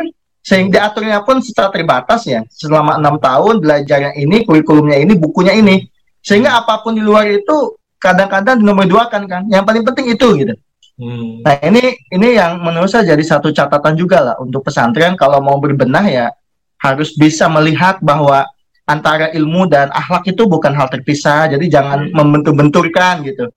sehingga 0.48 0.88
aturnya 0.88 1.20
pun 1.20 1.44
secara 1.44 1.68
terbatas 1.68 2.24
ya 2.24 2.40
selama 2.48 2.96
enam 2.96 3.20
tahun 3.20 3.60
belajarnya 3.60 4.16
ini 4.16 4.48
kurikulumnya 4.48 4.96
ini 4.96 5.12
bukunya 5.20 5.52
ini 5.52 5.84
sehingga 6.24 6.64
apa 6.64 6.80
pun 6.80 6.96
di 6.96 7.04
luar 7.04 7.28
itu 7.28 7.76
kadang-kadang 8.00 8.56
nomor 8.64 8.88
dua 8.88 9.12
kan 9.12 9.28
kan 9.28 9.44
yang 9.52 9.68
paling 9.68 9.84
penting 9.84 10.16
itu 10.16 10.28
gitu 10.40 10.54
hmm. 10.96 11.44
nah 11.44 11.60
ini 11.60 12.00
ini 12.08 12.40
yang 12.40 12.64
menurut 12.64 12.88
saya 12.88 13.12
jadi 13.12 13.20
satu 13.20 13.52
catatan 13.52 13.92
juga 13.92 14.24
lah 14.24 14.34
untuk 14.40 14.64
pesantren 14.64 15.20
kalau 15.20 15.44
mau 15.44 15.60
berbenah 15.60 16.08
ya 16.08 16.26
harus 16.80 17.12
bisa 17.12 17.44
melihat 17.52 18.00
bahwa 18.00 18.48
antara 18.88 19.28
ilmu 19.36 19.68
dan 19.68 19.92
akhlak 19.92 20.24
itu 20.32 20.48
bukan 20.48 20.72
hal 20.72 20.88
terpisah 20.88 21.52
jadi 21.52 21.66
jangan 21.68 22.08
hmm. 22.08 22.16
membentur-benturkan 22.16 23.20
gitu. 23.28 23.52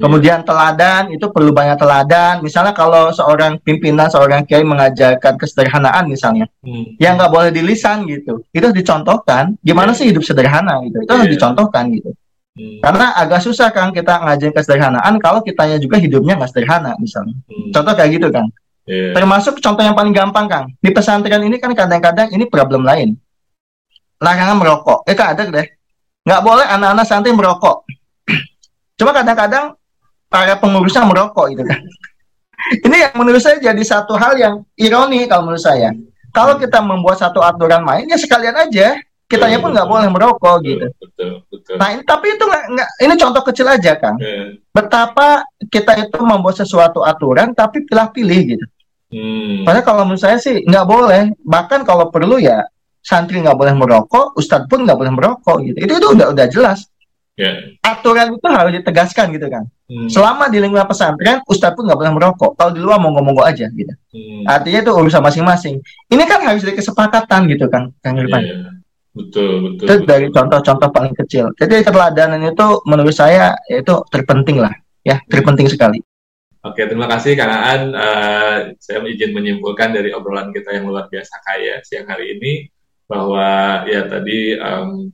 Kemudian 0.00 0.40
teladan 0.48 1.12
itu 1.12 1.28
perlu 1.28 1.52
banyak 1.52 1.76
teladan. 1.76 2.40
Misalnya 2.40 2.72
kalau 2.72 3.12
seorang 3.12 3.60
pimpinan, 3.60 4.08
seorang 4.08 4.48
kiai 4.48 4.64
mengajarkan 4.64 5.36
kesederhanaan 5.36 6.08
misalnya, 6.08 6.48
hmm. 6.64 6.96
yang 6.96 7.20
nggak 7.20 7.28
boleh 7.28 7.52
dilisan 7.52 8.08
gitu, 8.08 8.40
itu 8.56 8.64
harus 8.64 8.78
dicontohkan. 8.80 9.60
Gimana 9.60 9.92
yeah. 9.92 9.98
sih 10.00 10.06
hidup 10.08 10.24
sederhana 10.24 10.80
gitu? 10.88 11.04
Itu 11.04 11.12
yeah. 11.12 11.20
harus 11.20 11.28
iya. 11.28 11.34
dicontohkan 11.36 11.84
gitu. 11.92 12.10
Hmm. 12.56 12.78
Karena 12.80 13.06
agak 13.12 13.40
susah 13.44 13.68
kan 13.70 13.92
kita 13.92 14.24
ngajarin 14.24 14.54
kesederhanaan 14.56 15.14
kalau 15.20 15.44
kitanya 15.44 15.76
juga 15.76 16.00
hidupnya 16.00 16.40
nggak 16.40 16.50
sederhana 16.50 16.96
misalnya. 16.96 17.36
Hmm. 17.44 17.68
Contoh 17.68 17.92
kayak 17.92 18.10
gitu 18.16 18.28
kan. 18.32 18.48
Yeah. 18.88 19.12
Termasuk 19.12 19.60
contoh 19.60 19.84
yang 19.84 19.94
paling 19.94 20.16
gampang 20.16 20.48
kang 20.48 20.66
di 20.80 20.90
pesantren 20.90 21.44
ini 21.44 21.60
kan 21.60 21.76
kadang-kadang 21.76 22.32
ini 22.32 22.48
problem 22.48 22.88
lain. 22.88 23.20
Larangan 24.16 24.56
merokok. 24.56 25.04
Eh 25.04 25.16
ada 25.16 25.44
deh. 25.44 25.66
Nggak 26.24 26.40
boleh 26.40 26.66
anak-anak 26.68 27.04
santri 27.04 27.32
merokok. 27.32 27.84
Cuma 29.00 29.16
kadang-kadang 29.16 29.79
para 30.30 30.54
pengurusnya 30.56 31.02
merokok 31.04 31.52
gitu 31.52 31.62
kan. 31.66 31.80
Ini 32.86 32.96
yang 33.08 33.14
menurut 33.18 33.42
saya 33.42 33.58
jadi 33.58 33.82
satu 33.82 34.14
hal 34.14 34.38
yang 34.38 34.62
ironi 34.78 35.26
kalau 35.26 35.50
menurut 35.50 35.64
saya. 35.64 35.90
Kalau 36.30 36.54
kita 36.56 36.78
membuat 36.78 37.18
satu 37.18 37.42
aturan 37.42 37.82
main 37.82 38.06
ya 38.06 38.14
sekalian 38.14 38.54
aja 38.54 38.94
kitanya 39.30 39.62
pun 39.62 39.70
nggak 39.70 39.86
boleh 39.86 40.08
merokok 40.10 40.56
gitu. 40.66 40.86
Betul, 40.98 41.46
betul. 41.46 41.74
Nah 41.78 41.94
ini, 41.94 42.02
tapi 42.02 42.34
itu 42.34 42.44
nggak 42.46 42.88
ini 43.06 43.14
contoh 43.14 43.42
kecil 43.46 43.66
aja 43.70 43.94
kan. 43.94 44.18
Yeah. 44.18 44.58
Betapa 44.74 45.46
kita 45.70 46.02
itu 46.02 46.18
membuat 46.18 46.58
sesuatu 46.58 47.06
aturan 47.06 47.54
tapi 47.54 47.86
pilih-pilih 47.86 48.40
gitu. 48.58 48.66
Hmm. 49.10 49.62
Padahal 49.62 49.86
kalau 49.86 50.02
menurut 50.06 50.22
saya 50.22 50.36
sih 50.42 50.66
nggak 50.66 50.86
boleh. 50.86 51.30
Bahkan 51.46 51.86
kalau 51.86 52.10
perlu 52.10 52.42
ya 52.42 52.66
santri 52.98 53.38
nggak 53.38 53.54
boleh 53.54 53.74
merokok, 53.78 54.34
ustadz 54.34 54.66
pun 54.66 54.82
nggak 54.82 54.98
boleh 54.98 55.14
merokok 55.14 55.56
gitu. 55.62 55.78
Itu 55.78 55.92
itu 56.02 56.06
udah 56.10 56.34
udah 56.34 56.46
jelas. 56.50 56.89
Yeah. 57.40 57.80
Aturan 57.80 58.36
itu 58.36 58.44
harus 58.52 58.72
ditegaskan 58.76 59.32
gitu 59.32 59.48
kan. 59.48 59.64
Hmm. 59.88 60.12
Selama 60.12 60.52
di 60.52 60.60
lingkungan 60.60 60.84
pesantren, 60.84 61.40
ustadz 61.48 61.72
pun 61.72 61.88
nggak 61.88 61.96
boleh 61.96 62.12
merokok. 62.12 62.52
Kalau 62.52 62.76
di 62.76 62.84
luar 62.84 63.00
mau 63.00 63.16
ngomong 63.16 63.40
aja 63.40 63.64
gitu. 63.72 63.94
Hmm. 64.12 64.44
Artinya 64.44 64.84
itu 64.84 64.92
urusan 64.92 65.24
masing-masing. 65.24 65.80
Ini 66.12 66.22
kan 66.28 66.44
harus 66.44 66.60
dari 66.60 66.76
kesepakatan 66.76 67.48
gitu 67.48 67.72
kan, 67.72 67.96
Kang 68.04 68.20
Irfan. 68.20 68.44
Yeah. 68.44 68.76
Betul, 69.10 69.50
betul. 69.66 69.84
Itu 69.88 69.94
dari 70.06 70.26
contoh-contoh 70.30 70.88
paling 70.92 71.14
kecil. 71.16 71.50
Jadi 71.58 71.82
keteladanan 71.82 72.44
itu 72.46 72.66
menurut 72.86 73.16
saya 73.16 73.56
itu 73.66 74.04
terpenting 74.12 74.62
lah, 74.62 74.70
ya 75.02 75.18
terpenting 75.26 75.66
sekali. 75.66 75.98
Oke, 76.60 76.84
terima 76.84 77.08
kasih 77.08 77.34
Kang 77.40 77.50
Aan. 77.50 77.82
Uh, 77.96 78.56
saya 78.76 79.00
izin 79.08 79.32
menyimpulkan 79.32 79.96
dari 79.96 80.12
obrolan 80.12 80.52
kita 80.52 80.76
yang 80.76 80.86
luar 80.86 81.08
biasa 81.08 81.40
kaya 81.40 81.80
siang 81.80 82.04
hari 82.04 82.36
ini 82.36 82.68
bahwa 83.10 83.82
ya 83.90 84.06
tadi 84.06 84.54
um, 84.60 85.10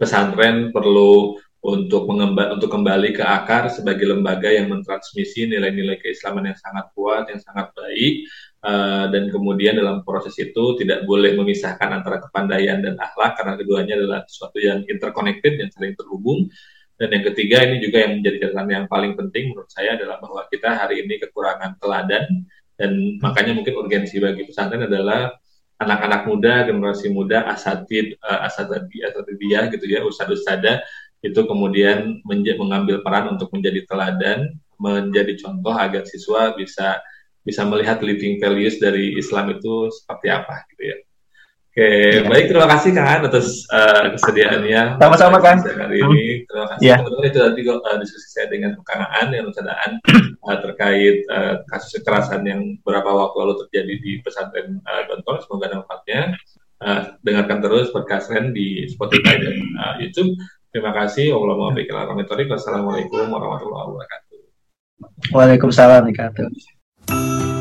pesantren 0.00 0.72
perlu 0.72 1.36
untuk 1.64 2.04
mengembali 2.04 2.60
untuk 2.60 2.68
kembali 2.68 3.16
ke 3.16 3.24
akar 3.24 3.72
sebagai 3.72 4.04
lembaga 4.04 4.52
yang 4.52 4.68
mentransmisi 4.68 5.48
nilai-nilai 5.48 5.96
keislaman 5.96 6.52
yang 6.52 6.58
sangat 6.60 6.92
kuat, 6.92 7.24
yang 7.32 7.40
sangat 7.40 7.72
baik, 7.72 8.28
uh, 8.60 9.08
dan 9.08 9.32
kemudian 9.32 9.72
dalam 9.80 10.04
proses 10.04 10.36
itu 10.36 10.76
tidak 10.76 11.08
boleh 11.08 11.32
memisahkan 11.32 11.88
antara 11.88 12.20
kepandaian 12.20 12.84
dan 12.84 13.00
akhlak 13.00 13.40
karena 13.40 13.54
keduanya 13.56 13.94
adalah 13.96 14.20
sesuatu 14.28 14.60
yang 14.60 14.84
interconnected 14.84 15.56
yang 15.56 15.72
saling 15.72 15.96
terhubung. 15.96 16.52
Dan 16.94 17.10
yang 17.10 17.24
ketiga 17.32 17.64
ini 17.64 17.80
juga 17.82 18.06
yang 18.06 18.20
menjadi 18.20 18.36
catatan 18.46 18.68
yang 18.70 18.86
paling 18.86 19.16
penting 19.18 19.50
menurut 19.50 19.66
saya 19.72 19.96
adalah 19.98 20.20
bahwa 20.20 20.46
kita 20.52 20.68
hari 20.78 21.02
ini 21.02 21.16
kekurangan 21.16 21.80
teladan 21.80 22.44
dan 22.76 23.18
makanya 23.18 23.56
mungkin 23.56 23.74
urgensi 23.74 24.20
bagi 24.22 24.46
pesantren 24.46 24.86
adalah 24.86 25.32
anak-anak 25.78 26.22
muda, 26.30 26.54
generasi 26.68 27.10
muda, 27.10 27.48
asatid, 27.50 28.14
uh, 28.22 28.46
asatidi, 28.46 29.02
asatidiyah 29.02 29.70
gitu 29.74 29.84
ya, 29.90 30.00
ustad 30.06 30.30
ustada 30.30 30.82
itu 31.24 31.40
kemudian 31.48 32.20
mengambil 32.60 33.00
peran 33.00 33.32
untuk 33.32 33.48
menjadi 33.56 33.80
teladan, 33.88 34.52
menjadi 34.76 35.40
contoh 35.40 35.72
agar 35.72 36.04
siswa 36.04 36.52
bisa 36.52 37.00
bisa 37.44 37.64
melihat 37.64 38.00
living 38.00 38.40
values 38.40 38.76
dari 38.80 39.16
Islam 39.16 39.56
itu 39.56 39.88
seperti 39.92 40.28
apa 40.32 40.64
gitu 40.72 40.82
ya. 40.92 40.96
Oke, 41.74 41.90
ya. 41.90 42.22
baik 42.30 42.54
terima 42.54 42.70
kasih 42.70 42.94
Kang 42.94 43.26
atas 43.26 43.66
uh, 43.66 44.14
kesediaannya. 44.14 44.94
Sama-sama 44.94 45.42
Kang. 45.42 45.58
Hari 45.58 46.06
ini 46.06 46.46
terima 46.46 46.70
kasih 46.70 46.86
ya. 46.86 47.02
teman-teman 47.02 47.26
itu 47.26 47.38
tadi 47.42 47.62
uh, 47.66 47.96
diskusi 47.98 48.28
saya 48.30 48.46
dengan 48.46 48.78
Kang 48.86 49.02
Aan 49.02 49.34
yang 49.34 49.50
Aan 49.82 49.98
uh, 50.46 50.58
terkait 50.62 51.26
uh, 51.26 51.66
kasus 51.66 51.98
kekerasan 51.98 52.46
yang 52.46 52.62
beberapa 52.86 53.10
waktu 53.10 53.36
lalu 53.42 53.54
terjadi 53.66 53.94
di 54.06 54.12
pesantren 54.22 54.78
uh, 54.86 55.02
Gontor. 55.10 55.42
Semoga 55.42 55.66
ada 55.66 55.82
manfaatnya. 55.82 56.38
Uh, 56.78 57.00
dengarkan 57.26 57.58
terus 57.58 57.90
podcast 57.90 58.30
Ren 58.30 58.54
di 58.54 58.86
Spotify 58.86 59.34
dan 59.42 59.58
uh, 59.82 59.94
YouTube. 59.98 60.30
Terima 60.70 60.94
kasih. 60.94 61.34
Wassalamualaikum 62.54 63.26
warahmatullahi 63.34 63.86
wabarakatuh. 63.90 64.38
Waalaikumsalam 65.34 66.06
warahmatullahi 66.06 66.54
wabarakatuh. 66.54 67.53